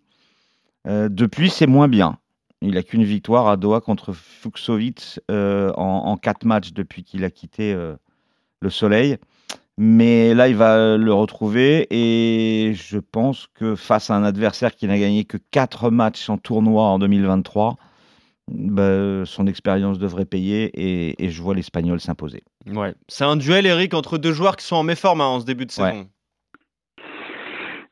Depuis, 0.86 1.50
c'est 1.50 1.68
moins 1.68 1.90
bien. 1.90 2.18
Il 2.62 2.76
n'a 2.76 2.84
qu'une 2.84 3.04
victoire 3.04 3.50
à 3.50 3.58
Doha 3.58 3.82
contre 3.82 4.14
Fuxovic 4.14 5.20
en, 5.30 5.74
en 5.76 6.16
quatre 6.16 6.46
matchs 6.46 6.72
depuis 6.72 7.04
qu'il 7.04 7.26
a 7.26 7.30
quitté 7.30 7.76
le 8.62 8.70
Soleil. 8.70 9.18
Mais 9.78 10.34
là, 10.34 10.48
il 10.48 10.56
va 10.56 10.96
le 10.96 11.14
retrouver 11.14 11.88
et 11.92 12.74
je 12.74 13.00
pense 13.00 13.48
que 13.54 13.76
face 13.76 14.10
à 14.10 14.16
un 14.16 14.24
adversaire 14.24 14.74
qui 14.78 14.88
n'a 14.88 14.98
gagné 14.98 15.26
que 15.26 15.38
quatre 15.52 15.92
matchs 15.92 16.30
en 16.30 16.38
tournoi 16.38 16.84
en 16.84 17.00
2023, 17.00 17.76
bah, 18.50 19.26
son 19.26 19.46
expérience 19.48 20.00
devrait 20.00 20.26
payer 20.26 20.66
et, 20.76 21.24
et 21.26 21.30
je 21.30 21.42
vois 21.42 21.54
l'Espagnol 21.54 22.00
s'imposer. 22.00 22.44
Ouais. 22.68 22.94
C'est 23.08 23.26
un 23.26 23.36
duel, 23.36 23.66
Eric, 23.66 23.94
entre 23.94 24.18
deux 24.18 24.32
joueurs 24.34 24.56
qui 24.56 24.66
sont 24.66 24.76
en 24.78 24.84
méforme 24.84 25.22
hein, 25.22 25.26
en 25.26 25.40
ce 25.40 25.46
début 25.46 25.66
de 25.66 25.72
Ouais. 25.82 25.92
saison. 25.92 26.08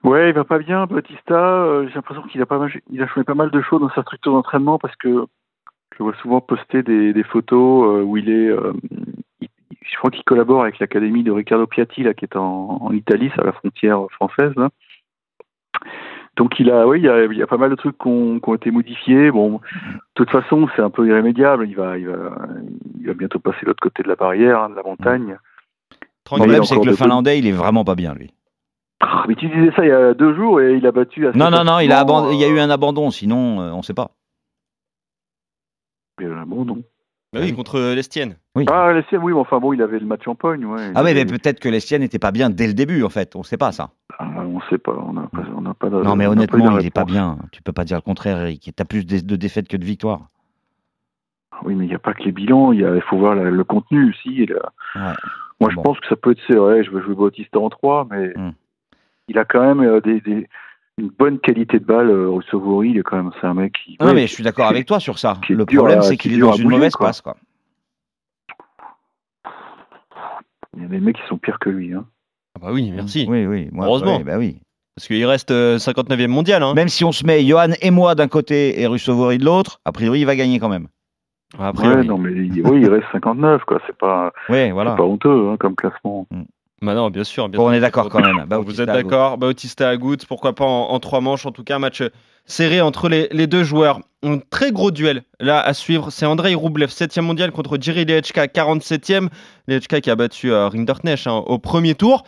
Ouais, 0.03 0.29
il 0.29 0.33
va 0.35 0.43
pas 0.43 0.59
bien, 0.59 0.85
Bautista. 0.85 1.33
Euh, 1.33 1.87
J'ai 1.87 1.95
l'impression 1.95 2.21
qu'il 2.23 2.41
a 2.41 2.45
pas 2.45 2.59
mal, 2.59 2.71
il 2.91 3.01
a 3.01 3.07
changé 3.07 3.23
pas 3.23 3.33
mal 3.33 3.49
de 3.49 3.61
choses 3.61 3.81
dans 3.81 3.89
sa 3.89 4.03
structure 4.03 4.33
d'entraînement 4.33 4.77
parce 4.77 4.95
que 4.97 5.09
je 5.09 5.97
le 5.99 6.05
vois 6.05 6.13
souvent 6.21 6.41
poster 6.41 6.83
des, 6.83 7.11
des 7.11 7.23
photos 7.23 7.85
euh, 7.99 8.03
où 8.03 8.15
il 8.17 8.29
est. 8.29 8.49
euh, 8.49 8.73
il- 9.41 9.49
je 9.81 9.97
crois 9.97 10.11
qu'il 10.11 10.23
collabore 10.23 10.61
avec 10.63 10.79
l'académie 10.79 11.23
de 11.23 11.31
Riccardo 11.31 11.65
Piatti 11.67 12.03
là, 12.03 12.13
qui 12.13 12.25
est 12.25 12.35
en, 12.35 12.77
en 12.81 12.91
Italie, 12.91 13.31
c'est 13.33 13.41
à 13.41 13.45
la 13.45 13.51
frontière 13.53 13.99
française. 14.11 14.51
Là. 14.57 14.69
Donc 16.35 16.59
il 16.59 16.69
a, 16.69 16.85
oui, 16.85 16.99
il 16.99 17.05
y 17.05 17.09
a, 17.09 17.23
il 17.25 17.37
y 17.37 17.41
a 17.41 17.47
pas 17.47 17.57
mal 17.57 17.69
de 17.69 17.75
trucs 17.75 17.97
qui 17.97 18.07
ont, 18.07 18.39
qui 18.39 18.49
ont 18.49 18.55
été 18.55 18.69
modifiés. 18.69 19.31
Bon, 19.31 19.53
de 19.53 19.59
toute 20.15 20.29
façon, 20.29 20.67
c'est 20.75 20.81
un 20.81 20.89
peu 20.89 21.07
irrémédiable. 21.07 21.65
Il 21.67 21.75
va, 21.75 21.97
il 21.97 22.07
va, 22.07 22.37
il 22.99 23.07
va 23.07 23.13
bientôt 23.13 23.39
passer 23.39 23.61
de 23.61 23.67
l'autre 23.67 23.81
côté 23.81 24.03
de 24.03 24.09
la 24.09 24.15
barrière, 24.15 24.61
hein, 24.63 24.69
de 24.69 24.75
la 24.75 24.83
montagne. 24.83 25.37
Le 25.91 26.07
problème, 26.23 26.63
c'est 26.63 26.77
que 26.79 26.85
le 26.85 26.95
Finlandais, 26.95 27.39
il 27.39 27.47
est 27.47 27.51
vraiment 27.53 27.85
pas 27.85 27.95
bien, 27.95 28.13
lui. 28.13 28.33
Ah, 28.99 29.23
Mais 29.27 29.35
tu 29.35 29.47
disais 29.47 29.71
ça 29.75 29.83
il 29.85 29.89
y 29.89 29.91
a 29.91 30.13
deux 30.13 30.33
jours 30.35 30.59
et 30.61 30.75
il 30.75 30.85
a 30.87 30.91
battu. 30.91 31.27
assez 31.27 31.37
Non, 31.37 31.49
non, 31.49 31.63
non, 31.63 31.79
il, 31.79 31.91
a 31.91 31.99
aban- 31.99 32.31
il 32.31 32.39
y 32.39 32.43
a 32.43 32.47
eu 32.47 32.57
euh, 32.57 32.63
un 32.63 32.69
abandon, 32.69 33.11
sinon, 33.11 33.61
euh, 33.61 33.71
on 33.71 33.77
ne 33.77 33.81
sait 33.83 33.93
pas. 33.93 34.11
il 36.19 36.23
y 36.25 36.27
a 36.27 36.31
eu 36.31 36.33
un 36.33 36.41
abandon. 36.41 36.83
Bah 37.35 37.41
oui, 37.43 37.53
contre 37.53 37.79
Lestienne. 37.93 38.35
Ah, 38.69 38.91
la 38.93 39.03
sienne, 39.03 39.21
oui, 39.21 39.33
mais 39.33 39.39
enfin 39.39 39.59
bon, 39.59 39.73
il 39.73 39.81
avait 39.81 39.99
le 39.99 40.05
match 40.05 40.27
en 40.27 40.35
pogne, 40.35 40.65
ouais. 40.65 40.91
Ah 40.95 41.03
oui, 41.03 41.13
mais 41.13 41.21
avait- 41.21 41.25
peut-être 41.25 41.59
que 41.59 41.67
l'Estienne 41.69 42.01
n'était 42.01 42.17
pas 42.19 42.31
bien 42.31 42.49
dès 42.49 42.65
le 42.67 42.73
début, 42.73 43.03
en 43.03 43.09
fait. 43.09 43.35
On 43.35 43.39
ne 43.39 43.43
sait 43.43 43.57
pas 43.57 43.71
ça. 43.71 43.89
Ah, 44.17 44.25
on 44.45 44.61
sait 44.69 44.77
pas, 44.77 44.93
on 44.97 45.13
n'a 45.13 45.23
pas, 45.27 45.41
pas 45.77 45.89
de- 45.89 46.01
non, 46.01 46.15
mais 46.15 46.27
honnêtement, 46.27 46.77
il 46.79 46.83
n'est 46.85 46.89
pas 46.91 47.03
bien. 47.03 47.37
Tu 47.51 47.61
peux 47.61 47.73
pas 47.73 47.83
dire 47.83 47.97
le 47.97 48.01
contraire, 48.01 48.39
Eric. 48.41 48.61
Tu 48.75 48.81
as 48.81 48.85
plus 48.85 49.05
de, 49.05 49.19
de 49.19 49.35
défaites 49.35 49.67
que 49.67 49.77
de 49.77 49.83
victoires. 49.85 50.29
Oui, 51.63 51.75
mais 51.75 51.85
il 51.85 51.89
n'y 51.89 51.95
a 51.95 51.99
pas 51.99 52.13
que 52.13 52.23
les 52.23 52.31
bilans, 52.31 52.71
il, 52.71 53.01
faut 53.09 53.17
voir 53.17 53.35
la- 53.35 53.49
le 53.49 53.63
contenu 53.63 54.09
aussi. 54.09 54.41
et 54.43 54.45
la- 54.45 54.71
Ouais. 54.95 55.13
Moi, 55.61 55.69
je 55.71 55.75
pense 55.77 55.99
que 55.99 56.07
ça 56.07 56.15
peut 56.15 56.31
être, 56.31 56.41
c'est 56.47 56.55
vrai, 56.57 56.83
je 56.83 56.91
veux 56.91 57.01
jouer 57.01 57.15
Bautista 57.15 57.59
en 57.59 57.69
3, 57.69 58.07
mais 58.11 58.33
Hmm. 58.35 58.51
il 59.29 59.37
a 59.37 59.45
quand 59.45 59.61
même 59.61 59.79
euh, 59.81 60.01
des, 60.01 60.19
des- 60.21 60.47
une 60.97 61.09
bonne 61.09 61.39
qualité 61.39 61.79
de 61.79 61.85
balle. 61.85 62.09
Euh, 62.09 62.29
Rousseau-Vori, 62.29 62.91
il 62.91 62.97
est 62.97 63.03
quand 63.03 63.17
même, 63.17 63.31
c'est 63.39 63.47
un 63.47 63.53
mec 63.53 63.73
qui. 63.73 63.97
Non, 63.99 64.07
ouais, 64.07 64.13
mais 64.13 64.27
je 64.27 64.33
suis 64.33 64.43
d'accord 64.43 64.67
avec 64.67 64.85
toi 64.85 64.99
sur 64.99 65.19
ça. 65.19 65.39
Le 65.49 65.65
problème, 65.65 66.01
c'est 66.01 66.17
qui 66.17 66.29
qu'il 66.29 66.37
est 66.37 66.41
dans 66.41 66.53
une 66.53 66.69
mauvaise 66.69 66.93
quoi. 66.93 67.07
passe, 67.07 67.21
quoi. 67.21 67.35
Il 70.75 70.83
y 70.83 70.85
a 70.85 70.89
des 70.89 70.99
mecs 70.99 71.15
qui 71.15 71.27
sont 71.27 71.37
pires 71.37 71.59
que 71.59 71.69
lui. 71.69 71.93
Hein. 71.93 72.05
Ah 72.55 72.59
bah 72.61 72.69
oui, 72.73 72.91
merci. 72.91 73.25
Oui, 73.29 73.45
oui. 73.45 73.69
moi, 73.71 73.85
Heureusement. 73.85 74.17
oui, 74.17 74.23
bah 74.23 74.37
oui. 74.37 74.57
Parce 74.95 75.07
qu'il 75.07 75.25
reste 75.25 75.51
euh, 75.51 75.77
59e 75.77 76.27
mondial. 76.27 76.63
Hein. 76.63 76.73
Même 76.73 76.87
si 76.87 77.03
on 77.03 77.11
se 77.11 77.25
met 77.25 77.45
Johan 77.45 77.71
et 77.81 77.91
moi 77.91 78.15
d'un 78.15 78.27
côté 78.27 78.81
et 78.81 78.87
Russovori 78.87 79.37
de 79.37 79.45
l'autre, 79.45 79.79
a 79.85 79.91
priori, 79.91 80.21
il 80.21 80.25
va 80.25 80.35
gagner 80.35 80.59
quand 80.59 80.69
même. 80.69 80.87
Après, 81.57 81.87
ouais, 81.87 81.99
oui. 81.99 82.07
non, 82.07 82.17
mais 82.17 82.31
il, 82.31 82.65
oui, 82.65 82.81
il 82.81 82.89
reste 82.89 83.05
59, 83.11 83.63
quoi. 83.65 83.81
C'est 83.87 83.97
pas, 83.97 84.33
voilà. 84.47 84.95
pas 84.95 85.03
honteux 85.03 85.49
hein, 85.49 85.57
comme 85.57 85.75
classement. 85.75 86.27
Bah 86.81 86.93
non, 86.93 87.09
bien 87.09 87.23
sûr. 87.23 87.47
Bien 87.49 87.57
Bon, 87.57 87.69
on 87.69 87.71
est 87.71 87.79
d'accord 87.79 88.09
quand 88.09 88.21
même. 88.21 88.45
Vous 88.63 88.81
êtes 88.81 88.87
d'accord 88.87 89.37
Bautista 89.37 89.89
Agut, 89.89 90.17
pourquoi 90.27 90.53
pas 90.53 90.65
en, 90.65 90.89
en 90.91 90.99
trois 90.99 91.21
manches, 91.21 91.45
en 91.45 91.51
tout 91.51 91.63
cas, 91.63 91.79
match 91.79 92.03
serré 92.45 92.81
entre 92.81 93.09
les, 93.09 93.27
les 93.31 93.47
deux 93.47 93.63
joueurs. 93.63 93.99
Un 94.23 94.39
très 94.39 94.71
gros 94.71 94.91
duel 94.91 95.23
là 95.39 95.59
à 95.61 95.73
suivre, 95.73 96.11
c'est 96.11 96.25
Andrei 96.25 96.55
Roublev, 96.55 96.89
7e 96.89 97.21
mondial 97.21 97.51
contre 97.51 97.77
Jiri 97.79 98.05
Lechka, 98.05 98.47
47e. 98.47 99.29
Lechka 99.67 100.01
qui 100.01 100.09
a 100.09 100.15
battu 100.15 100.51
euh, 100.51 100.67
Rinderknecht 100.67 101.27
hein, 101.27 101.43
au 101.45 101.59
premier 101.59 101.95
tour. 101.95 102.23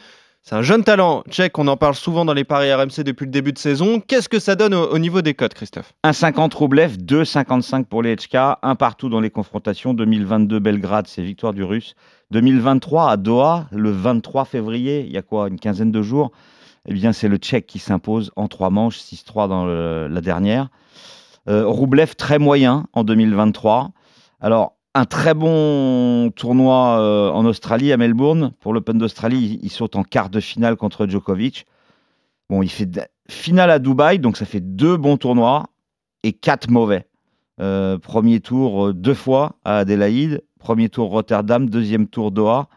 C'est 0.47 0.55
un 0.55 0.61
jeune 0.61 0.85
talent 0.85 1.23
tchèque, 1.29 1.59
on 1.59 1.67
en 1.67 1.75
parle 1.75 1.95
souvent 1.95 2.23
dans 2.23 2.33
les 2.33 2.45
paris 2.45 2.73
RMC 2.73 3.03
depuis 3.03 3.25
le 3.25 3.31
début 3.31 3.51
de 3.51 3.57
saison. 3.57 3.99
Qu'est-ce 3.99 4.29
que 4.29 4.39
ça 4.39 4.55
donne 4.55 4.73
au, 4.73 4.97
niveau 4.97 5.21
des 5.21 5.33
cotes, 5.33 5.53
Christophe? 5.53 5.91
1,50 6.05 6.55
Roublev, 6.55 6.95
2,55 6.95 7.83
pour 7.83 8.01
les 8.01 8.15
HK, 8.15 8.35
un 8.61 8.75
partout 8.75 9.09
dans 9.09 9.19
les 9.19 9.29
confrontations. 9.29 9.93
2022 9.93 10.59
Belgrade, 10.59 11.07
c'est 11.07 11.21
victoire 11.21 11.51
du 11.51 11.65
Russe. 11.65 11.95
2023 12.31 13.11
à 13.11 13.17
Doha, 13.17 13.67
le 13.73 13.91
23 13.91 14.45
février, 14.45 15.03
il 15.05 15.11
y 15.11 15.17
a 15.17 15.21
quoi, 15.21 15.49
une 15.49 15.59
quinzaine 15.59 15.91
de 15.91 16.01
jours? 16.01 16.31
Eh 16.87 16.93
bien, 16.93 17.11
c'est 17.11 17.27
le 17.27 17.35
Tchèque 17.35 17.67
qui 17.67 17.79
s'impose 17.79 18.31
en 18.37 18.47
trois 18.47 18.69
manches, 18.69 18.99
6-3 18.99 19.49
dans 19.49 19.65
la 19.65 20.21
dernière. 20.21 20.69
Euh, 21.49 21.67
Roublev, 21.67 22.15
très 22.15 22.39
moyen 22.39 22.85
en 22.93 23.03
2023. 23.03 23.91
Alors, 24.39 24.76
un 24.93 25.05
très 25.05 25.33
bon 25.33 26.31
tournoi 26.31 26.99
euh, 26.99 27.29
en 27.31 27.45
Australie, 27.45 27.91
à 27.91 27.97
Melbourne. 27.97 28.53
Pour 28.59 28.73
l'Open 28.73 28.97
d'Australie, 28.97 29.59
il, 29.61 29.69
saute 29.69 29.95
en 29.95 30.03
quart 30.03 30.29
de 30.29 30.39
finale 30.39 30.75
contre 30.75 31.07
Djokovic. 31.07 31.65
Bon, 32.49 32.63
il 32.63 32.69
fait 32.69 32.89
finale 33.29 33.69
à 33.69 33.79
Dubaï, 33.79 34.19
donc 34.19 34.37
ça 34.37 34.45
fait 34.45 34.61
deux 34.61 34.97
bons 34.97 35.17
tournois 35.17 35.67
et 36.23 36.33
quatre 36.33 36.69
mauvais. 36.69 37.05
Euh, 37.59 37.97
premier 37.97 38.39
tour 38.39 38.87
euh, 38.87 38.93
deux 38.93 39.13
fois 39.13 39.55
à 39.63 39.79
Adélaïde, 39.79 40.43
premier 40.59 40.89
tour 40.89 41.09
Rotterdam, 41.09 41.69
deuxième 41.69 42.07
tour 42.07 42.31
Doha. 42.31 42.67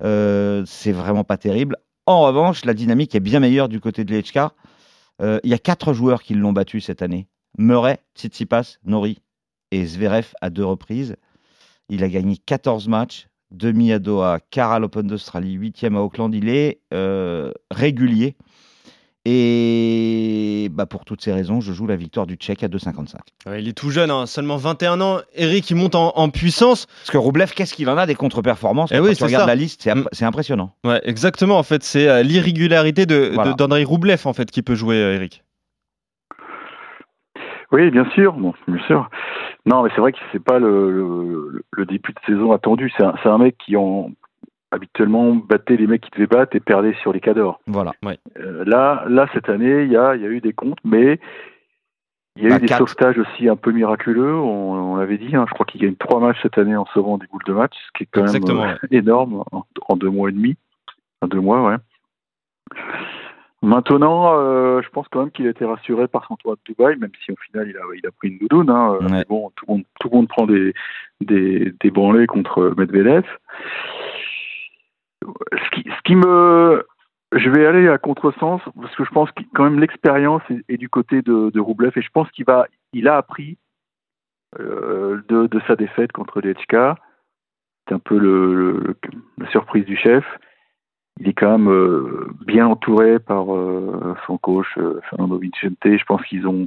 c'est 0.00 0.92
vraiment 0.92 1.24
pas 1.24 1.36
terrible. 1.36 1.76
En 2.06 2.22
revanche, 2.22 2.64
la 2.64 2.74
dynamique 2.74 3.14
est 3.14 3.20
bien 3.20 3.40
meilleure 3.40 3.68
du 3.68 3.80
côté 3.80 4.04
de 4.04 4.16
l'HK. 4.16 4.52
Il 5.20 5.50
y 5.50 5.54
a 5.54 5.58
quatre 5.58 5.92
joueurs 5.92 6.22
qui 6.22 6.34
l'ont 6.34 6.52
battu 6.52 6.80
cette 6.80 7.02
année. 7.02 7.28
Murray, 7.58 7.98
Tsitsipas, 8.16 8.78
Nori 8.84 9.20
et 9.70 9.84
Zverev 9.84 10.34
à 10.40 10.50
deux 10.50 10.64
reprises. 10.64 11.16
Il 11.88 12.04
a 12.04 12.08
gagné 12.08 12.36
14 12.36 12.88
matchs, 12.88 13.28
demi 13.50 13.92
à 13.92 13.98
Doha, 13.98 14.40
quart 14.50 14.72
à 14.72 14.78
l'Open 14.78 15.06
d'Australie, 15.06 15.52
huitième 15.54 15.96
à 15.96 16.00
Auckland. 16.00 16.34
Il 16.34 16.48
est 16.48 16.80
euh, 16.92 17.52
régulier. 17.70 18.36
Et 19.24 20.68
bah 20.72 20.86
pour 20.86 21.04
toutes 21.04 21.20
ces 21.20 21.32
raisons, 21.32 21.60
je 21.60 21.72
joue 21.72 21.86
la 21.86 21.96
victoire 21.96 22.26
du 22.26 22.36
Tchèque 22.36 22.62
à 22.62 22.68
2,55. 22.68 23.16
il 23.58 23.68
est 23.68 23.72
tout 23.72 23.90
jeune, 23.90 24.10
hein, 24.10 24.24
seulement 24.24 24.56
21 24.56 25.02
ans. 25.02 25.18
Eric, 25.34 25.68
il 25.68 25.76
monte 25.76 25.94
en, 25.96 26.30
puissance. 26.30 26.86
Parce 26.86 27.10
que 27.10 27.18
Roublev, 27.18 27.52
qu'est-ce 27.52 27.74
qu'il 27.74 27.90
en 27.90 27.98
a 27.98 28.06
des 28.06 28.14
contre-performances? 28.14 28.90
Eh 28.90 29.00
oui, 29.00 29.10
Quand 29.10 29.16
tu 29.16 29.24
regardes 29.24 29.48
la 29.48 29.54
liste, 29.54 29.86
mm. 29.86 30.04
c'est, 30.12 30.24
impressionnant. 30.24 30.72
Ouais, 30.82 31.00
exactement. 31.04 31.58
En 31.58 31.62
fait, 31.62 31.82
c'est 31.82 32.08
euh, 32.08 32.22
l'irrégularité 32.22 33.04
de, 33.04 33.34
d'André 33.54 33.84
Roublev 33.84 34.22
en 34.24 34.32
fait, 34.32 34.50
qui 34.50 34.62
peut 34.62 34.74
jouer, 34.74 34.96
euh, 34.96 35.16
Eric. 35.16 35.42
Oui, 37.72 37.90
bien 37.90 38.08
sûr, 38.10 38.32
bon, 38.32 38.54
bien 38.66 38.82
sûr. 38.86 39.10
Non, 39.66 39.82
mais 39.82 39.90
c'est 39.94 40.00
vrai 40.00 40.12
que 40.12 40.18
c'est 40.32 40.42
pas 40.42 40.58
le, 40.58 41.62
le, 41.70 41.86
début 41.86 42.12
de 42.12 42.20
saison 42.26 42.52
attendu. 42.52 42.90
C'est 42.96 43.04
un, 43.04 43.14
un, 43.22 43.38
mec 43.38 43.56
qui 43.58 43.76
en 43.76 44.10
habituellement 44.70 45.34
battait 45.34 45.76
les 45.76 45.86
mecs 45.86 46.02
qui 46.02 46.10
devaient 46.10 46.26
battre 46.26 46.56
et 46.56 46.60
perdait 46.60 46.94
sur 47.02 47.12
les 47.12 47.20
cadors. 47.20 47.60
Voilà. 47.66 47.92
Euh, 48.38 48.64
là, 48.66 49.04
là 49.08 49.26
cette 49.34 49.48
année, 49.48 49.82
il 49.82 49.92
y 49.92 49.96
a, 49.96 50.16
y 50.16 50.24
a 50.24 50.28
eu 50.28 50.40
des 50.40 50.52
comptes, 50.52 50.78
mais 50.84 51.20
il 52.36 52.44
y 52.44 52.46
a 52.46 52.48
eu 52.48 52.52
bah, 52.52 52.58
des 52.58 52.68
sauvetages 52.68 53.18
aussi 53.18 53.48
un 53.48 53.56
peu 53.56 53.72
miraculeux. 53.72 54.34
On, 54.34 54.92
on 54.92 54.96
l'avait 54.96 55.18
dit. 55.18 55.34
Hein, 55.36 55.44
je 55.48 55.54
crois 55.54 55.66
qu'il 55.66 55.80
gagne 55.80 55.96
trois 55.96 56.20
matchs 56.20 56.38
cette 56.42 56.56
année 56.56 56.76
en 56.76 56.86
sauvant 56.86 57.18
des 57.18 57.26
boules 57.26 57.44
de 57.46 57.52
match, 57.52 57.74
ce 57.74 57.98
qui 57.98 58.04
est 58.04 58.08
quand 58.10 58.32
même 58.32 58.60
euh, 58.60 58.74
énorme 58.90 59.44
en, 59.52 59.66
en, 59.88 59.96
deux 59.96 60.10
mois 60.10 60.30
et 60.30 60.32
demi. 60.32 60.56
En 61.20 61.26
deux 61.26 61.40
mois, 61.40 61.66
ouais. 61.66 61.76
Maintenant, 63.68 64.32
euh, 64.32 64.80
je 64.80 64.88
pense 64.88 65.08
quand 65.08 65.20
même 65.20 65.30
qu'il 65.30 65.46
a 65.46 65.50
été 65.50 65.66
rassuré 65.66 66.08
par 66.08 66.26
son 66.26 66.36
toit 66.36 66.54
de 66.54 66.60
Dubaï, 66.64 66.96
même 66.96 67.10
si 67.22 67.32
au 67.32 67.36
final 67.36 67.68
il 67.68 67.76
a, 67.76 67.82
il 67.94 68.06
a 68.06 68.10
pris 68.10 68.28
une 68.28 68.38
doudoune. 68.38 68.70
Hein. 68.70 68.96
Mais 69.10 69.26
bon, 69.28 69.50
tout 69.56 69.66
le, 69.68 69.74
monde, 69.74 69.84
tout 70.00 70.08
le 70.08 70.16
monde 70.16 70.28
prend 70.28 70.46
des, 70.46 70.72
des, 71.20 71.74
des 71.78 71.90
branlées 71.90 72.26
contre 72.26 72.72
Medvedev. 72.78 73.26
Ce 75.22 75.70
qui, 75.74 75.82
ce 75.84 76.02
qui 76.04 76.16
me. 76.16 76.82
Je 77.32 77.50
vais 77.50 77.66
aller 77.66 77.88
à 77.88 77.98
contresens 77.98 78.62
parce 78.80 78.96
que 78.96 79.04
je 79.04 79.10
pense 79.10 79.30
que 79.32 79.42
quand 79.54 79.64
même 79.64 79.80
l'expérience 79.80 80.40
est, 80.70 80.78
du 80.78 80.88
côté 80.88 81.20
de, 81.20 81.50
de 81.50 81.60
Roublev 81.60 81.92
et 81.94 82.00
je 82.00 82.08
pense 82.10 82.30
qu'il 82.30 82.46
va, 82.46 82.66
il 82.94 83.06
a 83.06 83.18
appris 83.18 83.58
euh, 84.58 85.20
de, 85.28 85.46
de, 85.46 85.60
sa 85.66 85.76
défaite 85.76 86.12
contre 86.12 86.40
Lechka. 86.40 86.96
C'est 87.86 87.94
un 87.94 87.98
peu 87.98 88.16
le, 88.16 88.96
la 89.36 89.50
surprise 89.50 89.84
du 89.84 89.98
chef 89.98 90.24
il 91.20 91.28
est 91.28 91.32
quand 91.32 91.58
même 91.58 91.70
euh, 91.70 92.28
bien 92.46 92.66
entouré 92.66 93.18
par 93.18 93.54
euh, 93.54 94.14
son 94.26 94.38
coach 94.38 94.66
euh, 94.76 95.00
Fernando 95.10 95.38
Vicente. 95.38 95.76
Je 95.84 96.04
pense 96.04 96.24
qu'ils 96.24 96.46
ont 96.46 96.66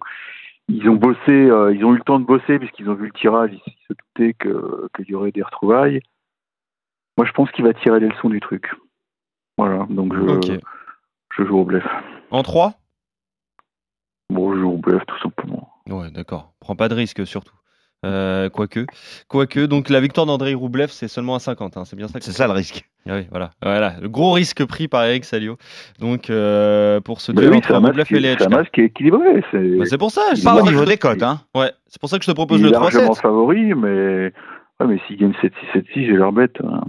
ils 0.67 0.87
ont 0.87 0.95
bossé, 0.95 1.19
ils 1.27 1.83
ont 1.83 1.93
eu 1.93 1.97
le 1.97 2.03
temps 2.03 2.19
de 2.19 2.25
bosser 2.25 2.57
puisqu'ils 2.57 2.89
ont 2.89 2.93
vu 2.93 3.07
le 3.07 3.11
tirage, 3.11 3.51
ils 3.53 3.73
se 3.89 3.93
doutaient 3.93 4.33
qu'il 4.33 5.09
y 5.09 5.15
aurait 5.15 5.33
des 5.33 5.41
retrouvailles. 5.41 5.99
Moi, 7.17 7.27
je 7.27 7.31
pense 7.33 7.51
qu'il 7.51 7.65
va 7.65 7.73
tirer 7.73 7.99
les 7.99 8.07
leçons 8.07 8.29
du 8.29 8.39
truc. 8.39 8.71
Voilà, 9.57 9.85
donc 9.89 10.13
je, 10.15 10.59
je 11.35 11.43
joue 11.43 11.57
au 11.57 11.65
bluff. 11.65 11.85
En 12.29 12.41
3 12.41 12.75
Bon, 14.29 14.53
je 14.55 14.61
joue 14.61 14.69
au 14.69 14.77
bluff 14.77 15.03
tout 15.07 15.19
simplement. 15.19 15.73
Ouais, 15.89 16.09
d'accord. 16.09 16.53
Prends 16.61 16.77
pas 16.77 16.87
de 16.87 16.95
risque 16.95 17.27
surtout. 17.27 17.55
Euh, 18.03 18.49
quoique, 18.49 18.85
quoique, 19.27 19.59
donc 19.59 19.89
la 19.89 19.99
victoire 19.99 20.25
d'André 20.25 20.55
Roublev, 20.55 20.89
c'est 20.89 21.07
seulement 21.07 21.35
à 21.35 21.39
50. 21.39 21.77
Hein, 21.77 21.85
c'est 21.85 21.95
bien 21.95 22.07
ça. 22.07 22.17
C'est 22.19 22.31
ça 22.31 22.47
le 22.47 22.53
risque. 22.53 22.89
Ah 23.07 23.15
oui, 23.15 23.27
voilà, 23.29 23.51
voilà, 23.61 23.95
le 24.01 24.09
gros 24.09 24.31
risque 24.31 24.65
pris 24.65 24.87
par 24.87 25.05
Eric 25.05 25.23
Salio. 25.23 25.57
Donc 25.99 26.29
euh, 26.29 26.99
pour 26.99 27.21
ce 27.21 27.31
duel 27.31 27.53
entre 27.53 27.75
Roublev 27.75 28.07
et 28.11 28.35
C'est 28.37 28.45
un 28.45 28.49
match 28.49 28.69
qui 28.73 28.81
est 28.81 28.85
équilibré. 28.85 29.43
C'est 29.51 29.77
bah, 29.77 29.97
pour 29.99 30.11
ça. 30.11 30.21
Pas 30.43 30.55
au 30.55 30.63
niveau 30.63 30.85
des 30.85 30.97
cotes, 30.97 31.21
hein. 31.21 31.41
Ouais, 31.55 31.71
c'est 31.87 31.99
pour 31.99 32.09
ça 32.09 32.17
que 32.17 32.25
je 32.25 32.31
te 32.31 32.35
propose 32.35 32.61
le 32.61 32.69
3-7. 32.69 32.71
Il 32.71 32.75
est 32.75 32.79
largement 32.79 33.13
favori, 33.13 33.73
mais 33.75 34.33
ouais, 34.79 34.87
mais 34.87 34.99
s'il 35.05 35.17
gagne 35.17 35.33
7-6, 35.43 35.51
7-6, 35.75 35.83
j'ai 35.93 36.11
l'air 36.13 36.31
bête. 36.31 36.57
Hein. 36.63 36.81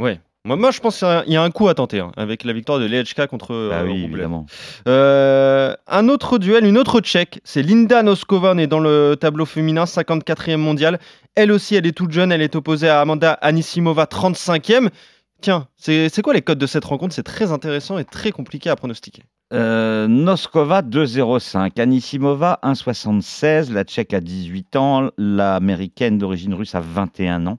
Ouais, 0.00 0.18
moi, 0.44 0.70
je 0.72 0.80
pense 0.80 0.98
qu'il 0.98 1.32
y 1.32 1.36
a 1.36 1.42
un 1.42 1.50
coup 1.50 1.68
à 1.68 1.74
tenter 1.74 2.00
hein, 2.00 2.10
avec 2.16 2.42
la 2.44 2.52
victoire 2.52 2.80
de 2.80 2.86
Lechka 2.86 3.26
contre 3.28 3.70
bah 3.70 3.82
oui, 3.84 4.04
évidemment. 4.04 4.46
Euh, 4.88 5.74
un 5.86 6.08
autre 6.08 6.38
duel, 6.38 6.64
une 6.64 6.78
autre 6.78 7.00
tchèque, 7.00 7.40
c'est 7.44 7.62
Linda 7.62 8.02
Noskova, 8.02 8.54
née 8.54 8.66
dans 8.66 8.80
le 8.80 9.16
tableau 9.18 9.46
féminin, 9.46 9.84
54e 9.84 10.56
mondial. 10.56 10.98
Elle 11.36 11.52
aussi, 11.52 11.76
elle 11.76 11.86
est 11.86 11.96
toute 11.96 12.10
jeune, 12.10 12.32
elle 12.32 12.42
est 12.42 12.56
opposée 12.56 12.88
à 12.88 13.00
Amanda 13.00 13.32
Anisimova, 13.34 14.04
35e. 14.04 14.88
Tiens, 15.40 15.66
c'est 15.76 16.22
quoi 16.22 16.34
les 16.34 16.42
codes 16.42 16.58
de 16.58 16.66
cette 16.66 16.84
rencontre? 16.84 17.14
C'est 17.14 17.22
très 17.22 17.52
intéressant 17.52 17.98
et 17.98 18.04
très 18.04 18.32
compliqué 18.32 18.70
à 18.70 18.76
pronostiquer. 18.76 19.22
Euh, 19.52 20.08
Noskova 20.08 20.82
2,05, 20.82 21.80
Anisimova 21.80 22.58
1,76, 22.62 23.72
la 23.72 23.84
tchèque 23.84 24.14
à 24.14 24.20
18 24.20 24.76
ans, 24.76 25.10
l'américaine 25.18 26.16
d'origine 26.16 26.54
russe 26.54 26.74
à 26.74 26.80
21 26.80 27.46
ans. 27.46 27.58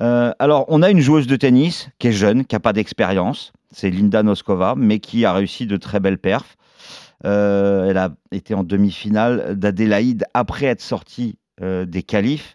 Euh, 0.00 0.32
alors, 0.38 0.64
on 0.68 0.82
a 0.82 0.90
une 0.90 1.00
joueuse 1.00 1.26
de 1.26 1.36
tennis 1.36 1.90
qui 1.98 2.08
est 2.08 2.12
jeune, 2.12 2.44
qui 2.44 2.54
n'a 2.54 2.60
pas 2.60 2.72
d'expérience. 2.72 3.52
C'est 3.70 3.90
Linda 3.90 4.22
Noskova, 4.22 4.74
mais 4.76 5.00
qui 5.00 5.24
a 5.24 5.32
réussi 5.32 5.66
de 5.66 5.76
très 5.76 6.00
belles 6.00 6.18
perfs. 6.18 6.56
Euh, 7.24 7.90
elle 7.90 7.98
a 7.98 8.10
été 8.30 8.54
en 8.54 8.62
demi-finale 8.62 9.58
d'Adélaïde 9.58 10.24
après 10.34 10.66
être 10.66 10.80
sortie 10.80 11.36
euh, 11.60 11.84
des 11.84 12.02
qualifs. 12.02 12.54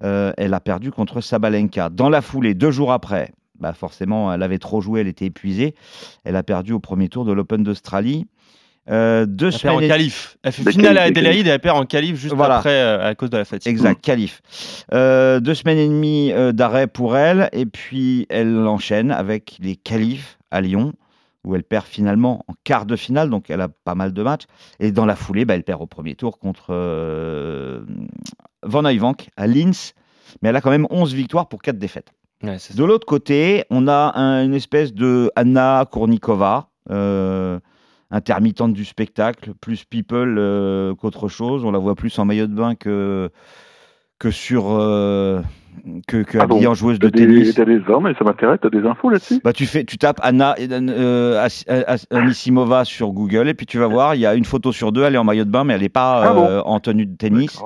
elle 0.00 0.54
a 0.54 0.60
perdu 0.60 0.90
contre 0.90 1.20
Sabalenka. 1.20 1.90
Dans 1.90 2.08
la 2.08 2.22
foulée, 2.22 2.54
deux 2.54 2.70
jours 2.70 2.92
après, 2.92 3.32
bah 3.58 3.74
forcément, 3.74 4.32
elle 4.32 4.42
avait 4.42 4.58
trop 4.58 4.80
joué, 4.80 5.02
elle 5.02 5.08
était 5.08 5.26
épuisée. 5.26 5.74
Elle 6.24 6.36
a 6.36 6.42
perdu 6.42 6.72
au 6.72 6.80
premier 6.80 7.10
tour 7.10 7.26
de 7.26 7.32
l'Open 7.32 7.62
d'Australie. 7.62 8.26
Euh, 8.88 9.26
deux 9.26 9.50
elle 9.62 9.70
en 9.70 9.78
qualif. 9.78 10.38
Elle 10.42 10.52
fait 10.52 10.72
finale 10.72 10.98
à 10.98 11.02
Adélaïde 11.02 11.46
et 11.46 11.50
elle 11.50 11.60
perd 11.60 11.76
en 11.76 11.84
qualif 11.84 12.16
juste 12.16 12.34
après 12.38 12.70
euh, 12.70 13.10
à 13.10 13.14
cause 13.14 13.30
de 13.30 13.36
la 13.36 13.44
fatigue. 13.44 13.70
Exact, 13.70 14.00
qualif. 14.00 14.40
Euh, 14.92 15.38
deux 15.40 15.54
semaines 15.54 15.78
et 15.78 15.88
demie 15.88 16.32
d'arrêt 16.54 16.86
pour 16.86 17.16
elle 17.16 17.48
et 17.52 17.66
puis 17.66 18.26
elle 18.30 18.56
enchaîne 18.66 19.10
avec 19.10 19.56
les 19.60 19.76
qualifs 19.76 20.38
à 20.50 20.60
Lyon 20.60 20.94
où 21.44 21.54
elle 21.54 21.62
perd 21.62 21.86
finalement 21.86 22.44
en 22.48 22.54
quart 22.64 22.84
de 22.84 22.96
finale, 22.96 23.30
donc 23.30 23.48
elle 23.48 23.62
a 23.62 23.68
pas 23.68 23.94
mal 23.94 24.12
de 24.12 24.22
matchs. 24.22 24.44
Et 24.78 24.92
dans 24.92 25.06
la 25.06 25.16
foulée, 25.16 25.46
bah, 25.46 25.54
elle 25.54 25.62
perd 25.62 25.80
au 25.80 25.86
premier 25.86 26.14
tour 26.14 26.38
contre 26.38 26.74
Van 28.62 28.84
Uyvank 28.84 29.30
à 29.36 29.46
Linz, 29.46 29.94
mais 30.42 30.50
elle 30.50 30.56
a 30.56 30.60
quand 30.60 30.70
même 30.70 30.86
11 30.90 31.14
victoires 31.14 31.48
pour 31.48 31.62
4 31.62 31.78
défaites. 31.78 32.10
de 32.42 32.84
l'autre 32.84 33.06
côté, 33.06 33.64
on 33.70 33.88
a 33.88 34.14
une 34.42 34.54
espèce 34.54 34.92
de 34.92 35.30
Anna 35.34 35.86
Kournikova 35.90 36.68
intermittente 38.10 38.72
du 38.72 38.84
spectacle, 38.84 39.52
plus 39.60 39.84
people 39.84 40.36
euh, 40.38 40.94
qu'autre 40.94 41.28
chose. 41.28 41.64
On 41.64 41.70
la 41.70 41.78
voit 41.78 41.94
plus 41.94 42.18
en 42.18 42.24
maillot 42.24 42.46
de 42.46 42.54
bain 42.54 42.74
que, 42.74 43.30
que 44.18 44.30
sur. 44.30 44.70
Euh, 44.70 45.40
que, 46.08 46.22
que 46.22 46.36
ah 46.38 46.46
en 46.68 46.74
joueuse 46.74 46.98
de 46.98 47.08
tennis. 47.08 47.54
T'as 47.54 47.64
des 47.64 47.80
hommes 47.88 48.08
et 48.08 48.14
ça 48.14 48.24
m'intéresse, 48.24 48.58
t'as 48.60 48.70
des 48.70 48.84
infos 48.84 49.08
là-dessus? 49.08 49.40
Bah, 49.42 49.52
tu, 49.52 49.66
fais, 49.66 49.84
tu 49.84 49.98
tapes 49.98 50.20
Anna 50.22 50.54
euh, 50.58 51.48
Anisimova 52.10 52.84
sur 52.84 53.12
Google 53.12 53.48
et 53.48 53.54
puis 53.54 53.66
tu 53.66 53.78
vas 53.78 53.86
voir, 53.86 54.14
il 54.14 54.20
y 54.20 54.26
a 54.26 54.34
une 54.34 54.44
photo 54.44 54.72
sur 54.72 54.92
deux, 54.92 55.04
elle 55.04 55.14
est 55.14 55.18
en 55.18 55.24
maillot 55.24 55.44
de 55.44 55.50
bain 55.50 55.64
mais 55.64 55.74
elle 55.74 55.82
n'est 55.82 55.88
pas 55.88 56.22
ah 56.24 56.36
euh, 56.36 56.62
en 56.64 56.80
tenue 56.80 57.06
de 57.06 57.16
tennis. 57.16 57.62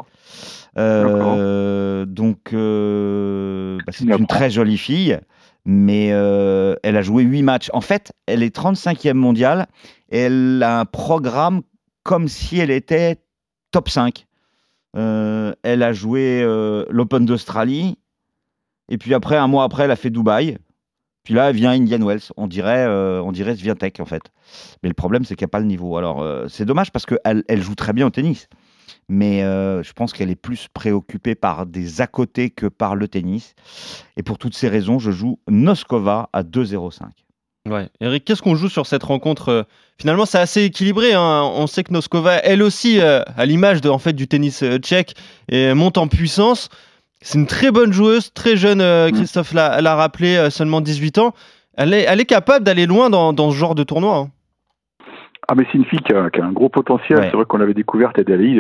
donc 0.77 2.39
bah, 2.53 3.93
c'est 3.93 4.05
une 4.05 4.27
très 4.27 4.51
jolie 4.51 4.79
fille 4.79 5.19
mais 5.65 6.11
euh, 6.13 6.75
elle 6.83 6.97
a 6.97 7.03
joué 7.03 7.23
8 7.23 7.43
matchs. 7.43 7.71
En 7.73 7.81
fait, 7.81 8.13
elle 8.27 8.43
est 8.43 8.55
35e 8.55 9.15
mondiale 9.15 9.67
elle 10.11 10.63
a 10.63 10.81
un 10.81 10.85
programme 10.85 11.63
comme 12.03 12.29
si 12.29 12.59
elle 12.59 12.71
était 12.71 13.19
top 13.71 13.89
5. 13.89 14.27
Euh, 14.97 15.53
elle 15.63 15.83
a 15.83 15.93
joué 15.93 16.41
euh, 16.43 16.85
l'Open 16.91 17.27
d'Australie 17.27 17.99
et 18.89 18.99
puis 18.99 19.15
après, 19.15 19.37
un 19.37 19.49
mois 19.49 19.65
après, 19.65 19.85
elle 19.85 19.91
a 19.91 19.97
fait 19.97 20.11
Dubaï. 20.11 20.59
Puis 21.25 21.33
là, 21.33 21.53
vient 21.53 21.71
Indian 21.71 22.05
Wells. 22.05 22.31
On 22.37 22.47
dirait, 22.47 22.85
euh, 22.87 23.23
on 23.23 23.33
dirait 23.33 23.57
Swiatek, 23.57 23.99
en 23.99 24.05
fait. 24.05 24.23
Mais 24.83 24.91
le 24.91 24.95
problème, 24.95 25.25
c'est 25.25 25.37
qu'il 25.37 25.45
n'y 25.45 25.49
a 25.49 25.53
pas 25.53 25.59
le 25.59 25.65
niveau. 25.65 25.97
Alors, 25.97 26.21
euh, 26.21 26.47
c'est 26.49 26.67
dommage 26.67 26.93
parce 26.93 27.07
qu'elle 27.07 27.45
elle 27.49 27.63
joue 27.63 27.75
très 27.75 27.95
bien 27.95 28.07
au 28.07 28.11
tennis. 28.11 28.49
Mais 29.09 29.41
je 29.41 29.93
pense 29.93 30.13
qu'elle 30.13 30.31
est 30.31 30.37
plus 30.37 30.69
préoccupée 30.73 31.35
par 31.35 31.67
des 31.67 32.01
à 32.01 32.07
côté 32.07 32.51
que 32.51 32.67
par 32.67 32.95
le 32.95 33.09
tennis. 33.09 33.55
Et 34.17 34.23
pour 34.23 34.39
toutes 34.39 34.55
ces 34.55 34.69
raisons, 34.69 34.99
je 34.99 35.11
joue 35.11 35.39
Noskova 35.49 36.31
à 36.33 36.43
2-0-5. 36.43 37.09
Ouais. 37.69 37.89
Eric, 38.01 38.25
qu'est-ce 38.25 38.41
qu'on 38.41 38.55
joue 38.55 38.69
sur 38.69 38.87
cette 38.87 39.03
rencontre 39.03 39.67
Finalement, 40.01 40.27
c'est 40.27 40.39
assez 40.39 40.65
équilibré. 40.65 41.15
hein. 41.15 41.43
On 41.55 41.67
sait 41.67 41.85
que 41.85 41.93
Noskova, 41.93 42.35
elle 42.39 42.63
aussi, 42.63 43.01
euh, 43.01 43.21
à 43.37 43.47
l'image 43.47 43.81
de, 43.81 43.89
en 43.89 43.99
fait, 43.99 44.13
du 44.13 44.27
tennis 44.29 44.63
euh, 44.63 44.79
tchèque, 44.79 45.15
et 45.49 45.73
monte 45.75 45.99
en 45.99 46.09
puissance. 46.09 46.69
C'est 47.21 47.39
une 47.39 47.47
très 47.47 47.71
bonne 47.71 47.93
joueuse, 47.93 48.33
très 48.35 48.57
jeune. 48.57 48.81
euh, 48.81 49.11
Christophe 49.11 49.53
l'a 49.55 49.95
rappelé, 49.95 50.51
seulement 50.51 50.81
18 50.81 51.19
ans. 51.19 51.33
Elle 51.77 51.95
est, 51.95 52.03
elle 52.03 52.21
est 52.21 52.25
capable 52.27 52.65
d'aller 52.65 52.87
loin 52.87 53.09
dans, 53.09 53.33
dans 53.33 53.51
ce 53.51 53.57
genre 53.57 53.75
de 53.75 53.83
tournoi. 53.83 54.17
hein. 54.17 54.29
Ah, 55.49 55.55
mais 55.57 55.65
c'est 55.71 55.79
une 55.79 55.85
fille 55.85 56.01
qui 56.01 56.13
a, 56.15 56.31
qui 56.31 56.41
a 56.41 56.45
un 56.45 56.53
gros 56.53 56.69
potentiel. 56.69 57.19
Ouais. 57.19 57.29
C'est 57.31 57.37
vrai 57.37 57.45
qu'on 57.47 57.59
l'avait 57.59 57.75
découverte 57.75 58.19
à 58.19 58.23
Dali. 58.25 58.59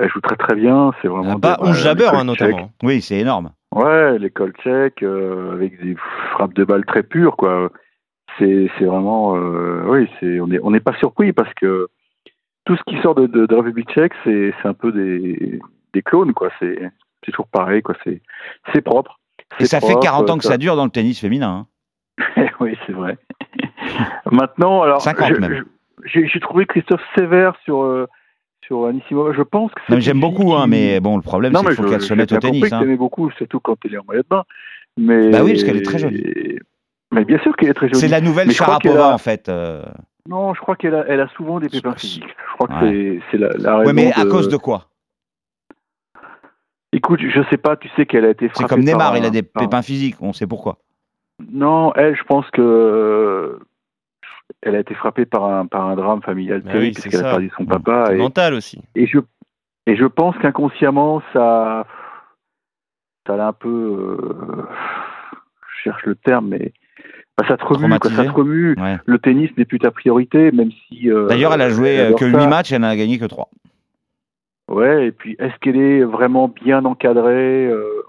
Elle 0.00 0.08
joue 0.10 0.20
très 0.20 0.36
très 0.36 0.54
bien. 0.54 0.92
C'est 1.00 1.08
vraiment. 1.08 1.38
11 1.60 1.76
jabeurs, 1.76 2.12
l'école 2.12 2.20
hein, 2.20 2.24
notamment. 2.24 2.56
tchèque. 2.58 2.68
Oui, 2.82 3.02
c'est 3.02 3.18
énorme. 3.18 3.50
Ouais, 3.74 4.18
l'école 4.18 4.52
tchèque, 4.62 5.02
avec 5.02 5.80
des 5.82 5.96
frappes 6.32 6.54
de 6.54 6.64
balles 6.64 6.84
très 6.84 7.02
pures, 7.02 7.36
quoi. 7.36 7.70
C'est 8.38 8.68
c'est 8.78 8.84
vraiment. 8.84 9.36
euh, 9.36 9.82
oui, 9.86 10.08
c'est 10.20 10.40
on 10.40 10.46
n'est 10.48 10.58
on 10.62 10.70
n'est 10.70 10.80
pas 10.80 10.94
surpris 10.98 11.32
parce 11.32 11.52
que 11.54 11.88
tout 12.64 12.76
ce 12.76 12.82
qui 12.86 13.00
sort 13.02 13.14
de, 13.14 13.26
de, 13.26 13.46
de 13.46 13.54
République 13.54 13.90
tchèque, 13.90 14.12
c'est 14.24 14.54
c'est 14.62 14.68
un 14.68 14.74
peu 14.74 14.92
des, 14.92 15.60
des 15.94 16.02
clones, 16.02 16.32
quoi. 16.32 16.50
C'est 16.58 16.78
c'est 17.24 17.32
toujours 17.32 17.48
pareil, 17.48 17.82
quoi. 17.82 17.94
C'est 18.04 18.20
c'est 18.72 18.80
propre. 18.82 19.18
Et 19.60 19.64
ça 19.66 19.80
fait 19.80 19.86
propre, 19.88 20.00
40 20.02 20.30
ans 20.30 20.38
que 20.38 20.44
ça 20.44 20.56
dure 20.58 20.76
dans 20.76 20.84
le 20.84 20.90
tennis 20.90 21.20
féminin. 21.20 21.66
hein. 22.28 22.46
oui, 22.60 22.76
c'est 22.86 22.92
vrai. 22.92 23.18
Maintenant, 24.30 24.82
alors, 24.82 25.00
50 25.02 25.28
je- 25.34 25.40
même. 25.40 25.64
j'ai 26.04 26.40
trouvé 26.40 26.66
Christophe 26.66 27.02
sévère 27.16 27.54
sur 27.64 27.82
euh, 27.82 28.06
sur 28.66 28.86
Anissimova. 28.86 29.32
Je 29.32 29.42
pense 29.42 29.70
que 29.74 30.00
J'aime 30.00 30.20
beaucoup, 30.20 30.54
hein, 30.54 30.66
mais 30.66 31.00
bon, 31.00 31.16
le 31.16 31.22
problème, 31.22 31.52
c'est 31.54 31.66
qu'il 31.66 31.74
faut 31.74 31.82
qu'elle 31.90 32.00
se 32.00 32.14
mette 32.14 32.32
au 32.32 32.36
compris 32.36 32.50
tennis. 32.60 32.70
que 32.70 32.74
hein. 32.74 32.80
t'aimais 32.80 32.96
beaucoup, 32.96 33.30
surtout 33.32 33.60
quand 33.60 33.76
elle 33.84 33.94
est 33.94 33.98
en 33.98 34.04
maillot 34.08 34.22
de 34.22 34.28
bain. 34.28 34.44
Mais 34.96 35.30
Bah 35.30 35.42
oui, 35.42 35.52
parce 35.52 35.64
qu'elle 35.64 35.76
est 35.78 35.82
très 35.82 35.98
jolie. 35.98 36.58
Mais 37.12 37.24
bien 37.24 37.38
sûr 37.40 37.54
qu'elle 37.56 37.68
est 37.70 37.74
très 37.74 37.88
jolie. 37.88 38.00
C'est 38.00 38.08
la 38.08 38.20
nouvelle 38.20 38.48
Mais 38.48 38.54
Sharapova, 38.54 39.10
a- 39.10 39.14
en 39.14 39.18
fait. 39.18 39.48
euh. 39.48 39.82
Non, 40.28 40.54
je 40.54 40.60
crois 40.60 40.76
qu'elle 40.76 40.94
a, 40.94 41.04
elle 41.08 41.20
a 41.20 41.28
souvent 41.28 41.60
des 41.60 41.68
pépins 41.68 41.92
C'est- 41.92 42.00
physiques. 42.06 42.24
Je 42.28 42.52
crois 42.54 42.68
que 42.68 42.84
Ouais. 42.84 42.90
c'est- 42.90 43.20
c'est 43.30 43.38
la, 43.38 43.48
la 43.58 43.76
raison. 43.78 43.86
Ouais, 43.88 43.92
mais 43.92 44.12
à 44.12 44.24
cause 44.24 44.48
de 44.48 44.56
quoi? 44.56 44.86
Écoute, 46.92 47.20
je 47.22 47.42
sais 47.50 47.56
pas. 47.56 47.76
Tu 47.76 47.88
sais 47.96 48.06
qu'elle 48.06 48.24
a 48.24 48.30
été 48.30 48.46
C'est 48.48 48.54
frappée. 48.54 48.68
comme 48.68 48.80
Neymar, 48.84 48.98
par 49.12 49.16
il 49.16 49.24
a 49.24 49.30
des 49.30 49.42
par- 49.42 49.62
pépins 49.62 49.82
physiques, 49.82 50.16
on 50.20 50.32
sait 50.32 50.46
pourquoi. 50.46 50.78
Non, 51.50 51.92
elle, 51.94 52.14
je 52.16 52.22
pense 52.24 52.48
que 52.50 52.60
euh, 52.62 53.58
elle 54.62 54.76
a 54.76 54.80
été 54.80 54.94
frappée 54.94 55.24
par 55.26 55.44
un 55.44 55.66
par 55.66 55.86
un 55.88 55.96
drame 55.96 56.22
familial 56.22 56.60
Bah 56.60 56.72
terrible 56.72 56.86
oui, 56.88 56.94
c'est 56.94 57.02
puisqu'elle 57.08 57.26
a 57.26 57.30
perdu 57.30 57.50
son 57.56 57.64
papa 57.64 58.04
C'est 58.08 58.14
et, 58.14 58.18
mental 58.18 58.54
aussi. 58.54 58.80
et 58.94 59.06
je 59.06 59.18
et 59.86 59.96
je 59.96 60.04
pense 60.04 60.36
qu'inconsciemment 60.38 61.22
ça 61.32 61.86
ça 63.26 63.36
l'a 63.36 63.48
un 63.48 63.52
peu 63.52 63.68
euh, 63.68 64.66
je 65.76 65.82
cherche 65.82 66.04
le 66.04 66.14
terme 66.14 66.48
mais 66.48 66.72
bah, 67.38 67.44
ça 67.48 67.56
te 67.56 67.64
remue 67.64 67.98
quoi, 67.98 68.10
ça 68.10 68.24
te 68.24 68.30
remue 68.30 68.74
Ouais. 68.78 68.96
le 69.06 69.18
tennis 69.18 69.50
n'est 69.56 69.64
plus 69.64 69.78
ta 69.78 69.90
priorité 69.90 70.52
même 70.52 70.70
si 70.88 71.10
euh, 71.10 71.26
D'ailleurs, 71.28 71.54
elle 71.54 71.62
a 71.62 71.70
joué 71.70 71.98
euh, 71.98 72.12
que 72.14 72.30
ça. 72.30 72.38
8 72.40 72.46
matchs, 72.48 72.72
elle 72.72 72.82
n'en 72.82 72.88
a 72.88 72.96
gagné 72.96 73.18
que 73.18 73.24
3. 73.24 73.48
ouais 74.68 75.06
et 75.08 75.12
puis 75.12 75.36
est-ce 75.38 75.56
qu'elle 75.60 75.76
est 75.76 76.02
vraiment 76.04 76.48
bien 76.48 76.84
encadrée 76.84 77.66
Euh, 77.66 78.02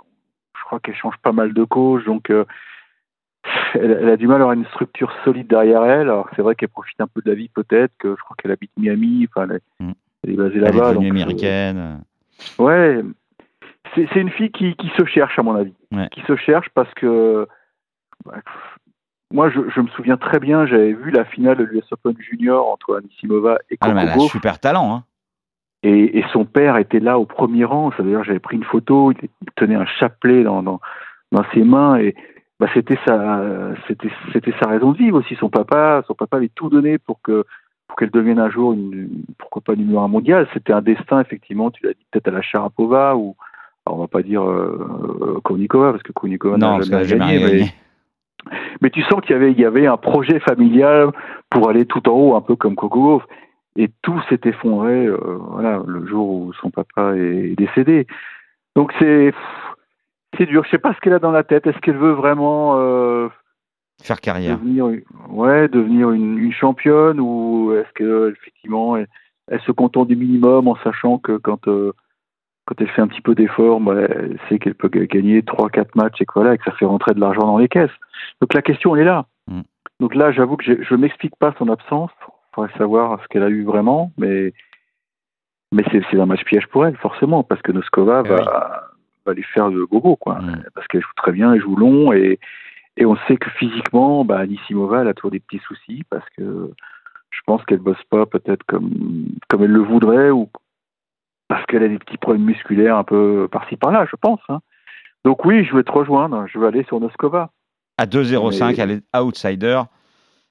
je 0.57 0.63
crois 0.65 0.79
qu'elle 0.79 0.95
change 0.95 1.17
pas 1.21 1.31
mal 1.31 1.53
de 1.53 1.63
coach 1.63 2.03
donc 2.05 2.29
euh, 2.29 2.45
elle, 3.73 3.97
elle 4.01 4.09
a 4.09 4.17
du 4.17 4.27
mal 4.27 4.37
à 4.37 4.43
avoir 4.45 4.53
une 4.53 4.65
structure 4.67 5.11
solide 5.25 5.47
derrière 5.47 5.83
elle. 5.83 6.01
Alors 6.01 6.29
c'est 6.35 6.41
vrai 6.41 6.55
qu'elle 6.55 6.69
profite 6.69 6.99
un 7.01 7.07
peu 7.07 7.21
de 7.21 7.29
la 7.29 7.35
vie 7.35 7.49
peut-être, 7.49 7.91
que 7.97 8.15
je 8.17 8.23
crois 8.23 8.35
qu'elle 8.41 8.51
habite 8.51 8.71
Miami, 8.77 9.27
enfin 9.29 9.47
elle, 9.49 9.55
est- 9.57 9.83
Mm. 9.83 9.91
elle 10.23 10.29
est 10.31 10.35
basée 10.37 10.57
Elle 10.57 10.63
est 10.63 10.71
là-bas. 10.71 10.93
donc, 10.93 11.03
américaine. 11.05 12.01
Ouais, 12.57 13.01
c'est 13.95 14.07
c'est 14.13 14.21
une 14.21 14.29
fille 14.29 14.51
qui, 14.51 14.75
qui 14.75 14.89
se 14.97 15.05
cherche 15.05 15.37
à 15.37 15.43
mon 15.43 15.55
avis, 15.55 15.73
Ouais. 15.91 16.07
qui 16.11 16.21
se 16.21 16.35
cherche 16.37 16.69
parce 16.73 16.91
que 16.95 17.45
bah, 18.25 18.35
moi 19.33 19.49
je, 19.49 19.59
je 19.75 19.81
me 19.81 19.87
souviens 19.87 20.15
très 20.17 20.39
bien, 20.39 20.65
j'avais 20.65 20.93
vu 20.93 21.11
la 21.11 21.25
finale 21.25 21.57
de 21.57 21.63
l'US 21.65 21.83
Open 21.91 22.15
Junior 22.21 22.71
entre 22.71 22.97
Anisimova 22.97 23.57
et 23.69 23.77
Ah, 23.81 23.87
Coco 23.87 23.95
mais 23.95 24.01
elle 24.03 24.09
a 24.09 24.13
un 24.13 24.17
Gauff, 24.17 24.31
super 24.31 24.59
talent. 24.59 24.93
Hein. 24.95 25.03
et, 25.83 26.19
et 26.19 26.23
son 26.31 26.45
père 26.45 26.77
était 26.77 26.99
là 27.01 27.19
au 27.19 27.25
premier 27.25 27.65
rang. 27.65 27.91
Dire 27.99 28.23
j'avais 28.23 28.39
pris 28.39 28.55
une 28.57 28.63
photo, 28.63 29.11
il 29.11 29.29
tenait 29.55 29.75
un 29.75 29.85
chapelet 29.85 30.43
dans, 30.43 30.63
dans, 30.63 30.79
dans 31.31 31.43
ses 31.53 31.63
mains 31.63 31.97
et 31.97 32.15
bah, 32.59 32.67
c'était 32.73 32.97
sa 33.05 33.43
c'était 33.87 34.09
c'était 34.31 34.53
sa 34.61 34.69
raison 34.69 34.91
de 34.93 34.97
vivre 34.97 35.19
aussi. 35.19 35.35
Son 35.35 35.49
papa 35.49 36.03
son 36.07 36.13
papa 36.13 36.37
avait 36.37 36.51
tout 36.53 36.69
donné 36.69 36.97
pour 36.99 37.19
que 37.21 37.43
pour 37.87 37.97
qu'elle 37.97 38.11
devienne 38.11 38.39
un 38.39 38.49
jour 38.49 38.73
une 38.73 39.09
pourquoi 39.37 39.61
pas 39.61 39.75
numéro 39.75 39.99
un 39.99 40.07
mondial. 40.07 40.47
C'était 40.53 40.73
un 40.73 40.81
destin 40.81 41.19
effectivement. 41.21 41.71
Tu 41.71 41.83
l'as 41.85 41.93
dit 41.93 42.05
peut-être 42.11 42.27
à 42.29 42.31
la 42.31 42.41
Sharapova 42.41 43.15
ou 43.17 43.35
alors 43.85 43.97
on 43.97 44.01
va 44.01 44.07
pas 44.07 44.21
dire 44.23 44.43
euh, 44.49 45.39
Kournikova 45.43 45.91
parce 45.91 46.03
que 46.03 46.13
Kournikova 46.13 46.57
Non, 46.57 46.77
n'a 46.77 46.83
jamais 46.83 47.03
jamais 47.05 47.19
gagné. 47.25 47.37
rien 47.37 47.45
mais- 47.47 47.57
gagné. 47.59 47.73
Mais 48.81 48.89
tu 48.89 49.01
sens 49.03 49.21
qu'il 49.21 49.31
y 49.31 49.35
avait, 49.35 49.51
il 49.51 49.59
y 49.59 49.65
avait 49.65 49.87
un 49.87 49.97
projet 49.97 50.39
familial 50.39 51.11
pour 51.49 51.69
aller 51.69 51.85
tout 51.85 52.07
en 52.09 52.13
haut, 52.13 52.35
un 52.35 52.41
peu 52.41 52.55
comme 52.55 52.75
Coco 52.75 52.99
Gauff. 52.99 53.23
Et 53.75 53.89
tout 54.03 54.21
s'est 54.29 54.41
effondré, 54.45 55.07
euh, 55.07 55.17
voilà, 55.49 55.81
le 55.85 56.05
jour 56.05 56.29
où 56.29 56.53
son 56.53 56.69
papa 56.69 57.15
est 57.15 57.55
décédé. 57.57 58.05
Donc 58.75 58.93
c'est, 58.99 59.33
c'est 60.37 60.45
dur. 60.45 60.63
Je 60.65 60.69
sais 60.69 60.77
pas 60.77 60.93
ce 60.93 60.99
qu'elle 60.99 61.13
a 61.13 61.19
dans 61.19 61.31
la 61.31 61.43
tête. 61.43 61.65
Est-ce 61.65 61.79
qu'elle 61.79 61.97
veut 61.97 62.11
vraiment 62.11 62.75
euh, 62.77 63.29
Faire 64.03 64.21
carrière. 64.21 64.57
devenir, 64.57 64.91
ouais, 65.29 65.67
devenir 65.69 66.11
une, 66.11 66.37
une 66.37 66.51
championne 66.53 67.19
ou 67.19 67.73
est-ce 67.73 67.91
que 67.93 68.31
effectivement 68.31 68.97
elle, 68.97 69.07
elle 69.47 69.61
se 69.61 69.71
contente 69.71 70.07
du 70.07 70.15
minimum 70.15 70.67
en 70.67 70.75
sachant 70.83 71.17
que 71.17 71.37
quand 71.37 71.67
euh, 71.67 71.93
quand 72.65 72.79
elle 72.79 72.89
fait 72.89 73.01
un 73.01 73.07
petit 73.07 73.21
peu 73.21 73.35
d'effort, 73.35 73.79
bah, 73.81 73.93
elle 74.09 74.39
sait 74.47 74.57
qu'elle 74.59 74.75
peut 74.75 74.87
ga- 74.89 75.05
gagner 75.05 75.41
3-4 75.41 75.89
matchs 75.95 76.21
et 76.21 76.25
que 76.25 76.33
voilà, 76.35 76.53
et 76.53 76.57
que 76.57 76.63
ça 76.63 76.71
fait 76.71 76.85
rentrer 76.85 77.13
de 77.13 77.19
l'argent 77.19 77.41
dans 77.45 77.57
les 77.57 77.67
caisses. 77.67 77.91
Donc 78.41 78.53
la 78.53 78.61
question 78.61 78.95
elle 78.95 79.01
est 79.01 79.05
là. 79.05 79.25
Mm. 79.47 79.61
Donc 79.99 80.15
là, 80.15 80.31
j'avoue 80.31 80.57
que 80.57 80.63
je, 80.63 80.81
je 80.81 80.95
m'explique 80.95 81.35
pas 81.37 81.53
son 81.59 81.69
absence. 81.69 82.11
Il 82.21 82.55
faudrait 82.55 82.77
savoir 82.77 83.21
ce 83.21 83.27
qu'elle 83.27 83.43
a 83.43 83.49
eu 83.49 83.63
vraiment, 83.63 84.11
mais 84.17 84.53
mais 85.73 85.83
c'est 85.91 86.19
un 86.19 86.25
match 86.27 86.43
piège 86.45 86.67
pour 86.67 86.85
elle 86.85 86.95
forcément 86.97 87.43
parce 87.43 87.61
que 87.63 87.71
Noskova 87.71 88.21
Eh 88.25 88.29
va 88.29 88.83
va 89.25 89.33
lui 89.33 89.43
faire 89.43 89.69
le 89.69 89.85
gogo 89.85 90.15
quoi, 90.17 90.35
Mm. 90.39 90.63
parce 90.75 90.87
qu'elle 90.87 91.01
joue 91.01 91.13
très 91.15 91.31
bien, 91.31 91.53
elle 91.53 91.61
joue 91.61 91.75
long 91.75 92.13
et 92.13 92.39
et 92.95 93.05
on 93.07 93.15
sait 93.27 93.37
que 93.37 93.49
physiquement, 93.49 94.23
bah, 94.23 94.43
elle 94.43 95.07
a 95.07 95.13
toujours 95.15 95.31
des 95.31 95.39
petits 95.39 95.61
soucis 95.67 96.03
parce 96.11 96.25
que 96.37 96.69
je 97.31 97.39
pense 97.47 97.65
qu'elle 97.65 97.79
bosse 97.79 98.03
pas 98.11 98.27
peut-être 98.27 98.61
comme, 98.67 98.91
comme 99.49 99.63
elle 99.63 99.71
le 99.71 99.79
voudrait 99.79 100.29
ou 100.29 100.47
parce 101.47 101.65
qu'elle 101.65 101.83
a 101.83 101.87
des 101.87 101.99
petits 101.99 102.17
problèmes 102.17 102.45
musculaires 102.45 102.97
un 102.97 103.03
peu 103.03 103.47
par-ci 103.51 103.75
par-là, 103.77 104.05
je 104.09 104.15
pense. 104.15 104.39
hein. 104.49 104.59
Donc 105.25 105.45
oui, 105.45 105.63
je 105.65 105.75
vais 105.75 105.83
te 105.83 105.91
rejoindre, 105.91 106.45
je 106.51 106.59
vais 106.59 106.67
aller 106.67 106.83
sur 106.85 106.99
Noskova. 106.99 107.49
À 107.97 108.05
2-0-5, 108.05 108.77
Mais- 108.77 108.83
elle 108.83 108.91
est 108.91 109.17
outsider. 109.17 109.81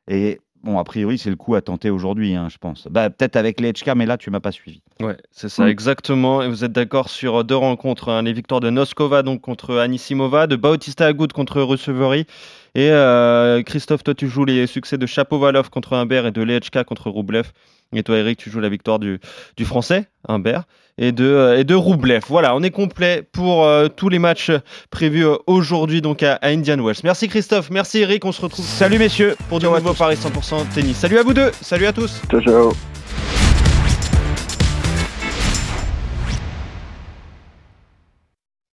Et 0.08 0.40
bon, 0.62 0.78
a 0.78 0.84
priori, 0.84 1.18
c'est 1.18 1.28
le 1.30 1.36
coup 1.36 1.54
à 1.56 1.60
tenter 1.60 1.90
aujourd'hui, 1.90 2.34
hein, 2.34 2.48
je 2.48 2.56
pense. 2.58 2.86
Bah, 2.88 3.10
Peut-être 3.10 3.36
avec 3.36 3.60
les 3.60 3.72
HK, 3.72 3.94
mais 3.96 4.06
là, 4.06 4.16
tu 4.16 4.30
m'as 4.30 4.40
pas 4.40 4.52
suivi. 4.52 4.80
Ouais, 5.02 5.16
c'est 5.30 5.48
ça, 5.48 5.64
Mm. 5.64 5.68
exactement. 5.68 6.42
Et 6.42 6.48
vous 6.48 6.64
êtes 6.64 6.72
d'accord 6.72 7.08
sur 7.08 7.44
deux 7.44 7.56
rencontres 7.56 8.08
hein, 8.08 8.22
les 8.22 8.32
victoires 8.32 8.60
de 8.60 8.70
Noskova 8.70 9.22
donc 9.22 9.40
contre 9.42 9.76
Anisimova, 9.76 10.46
de 10.46 10.56
Bautista 10.56 11.06
Agut 11.06 11.28
contre 11.34 11.60
Rusevery. 11.60 12.26
Et 12.74 12.90
euh, 12.90 13.62
Christophe, 13.62 14.02
toi, 14.04 14.14
tu 14.14 14.28
joues 14.28 14.44
les 14.46 14.66
succès 14.66 14.96
de 14.96 15.04
Chapovalov 15.06 15.68
contre 15.68 15.92
Humbert 15.94 16.26
et 16.26 16.32
de 16.32 16.42
Lechka 16.42 16.84
contre 16.84 17.10
Roublev. 17.10 17.50
Et 17.94 18.02
toi, 18.02 18.16
Eric, 18.16 18.38
tu 18.38 18.50
joues 18.50 18.60
la 18.60 18.68
victoire 18.68 18.98
du, 18.98 19.20
du 19.56 19.64
français, 19.64 20.06
Humbert, 20.28 20.64
et 20.98 21.12
de, 21.12 21.24
euh, 21.24 21.58
et 21.58 21.64
de 21.64 21.74
Roublev. 21.74 22.22
Voilà, 22.28 22.54
on 22.56 22.62
est 22.62 22.70
complet 22.70 23.22
pour 23.32 23.64
euh, 23.64 23.88
tous 23.88 24.08
les 24.08 24.18
matchs 24.18 24.50
prévus 24.90 25.26
euh, 25.26 25.36
aujourd'hui 25.46 26.00
donc 26.00 26.22
à, 26.22 26.34
à 26.36 26.48
Indian 26.48 26.82
Wells. 26.82 26.96
Merci 27.04 27.28
Christophe, 27.28 27.70
merci 27.70 27.98
Eric, 28.00 28.24
on 28.24 28.32
se 28.32 28.40
retrouve 28.40 28.64
Salut, 28.64 28.98
messieurs. 28.98 29.36
pour 29.48 29.58
de 29.58 29.66
nouveaux 29.66 29.94
Paris 29.94 30.16
100% 30.16 30.68
tennis. 30.74 30.96
Salut 30.96 31.18
à 31.18 31.22
vous 31.22 31.34
deux, 31.34 31.50
salut 31.60 31.86
à 31.86 31.92
tous. 31.92 32.20
Ciao, 32.30 32.40
ciao. 32.40 32.72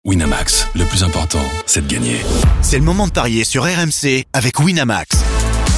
Winamax, 0.05 0.69
le 0.73 0.85
plus 0.85 1.03
important, 1.03 1.43
c'est 1.65 1.85
de 1.85 1.91
gagner. 1.91 2.15
C'est 2.61 2.77
le 2.77 2.85
moment 2.85 3.07
de 3.07 3.11
parier 3.11 3.43
sur 3.43 3.63
RMC 3.63 4.23
avec 4.31 4.57
Winamax. 4.59 5.36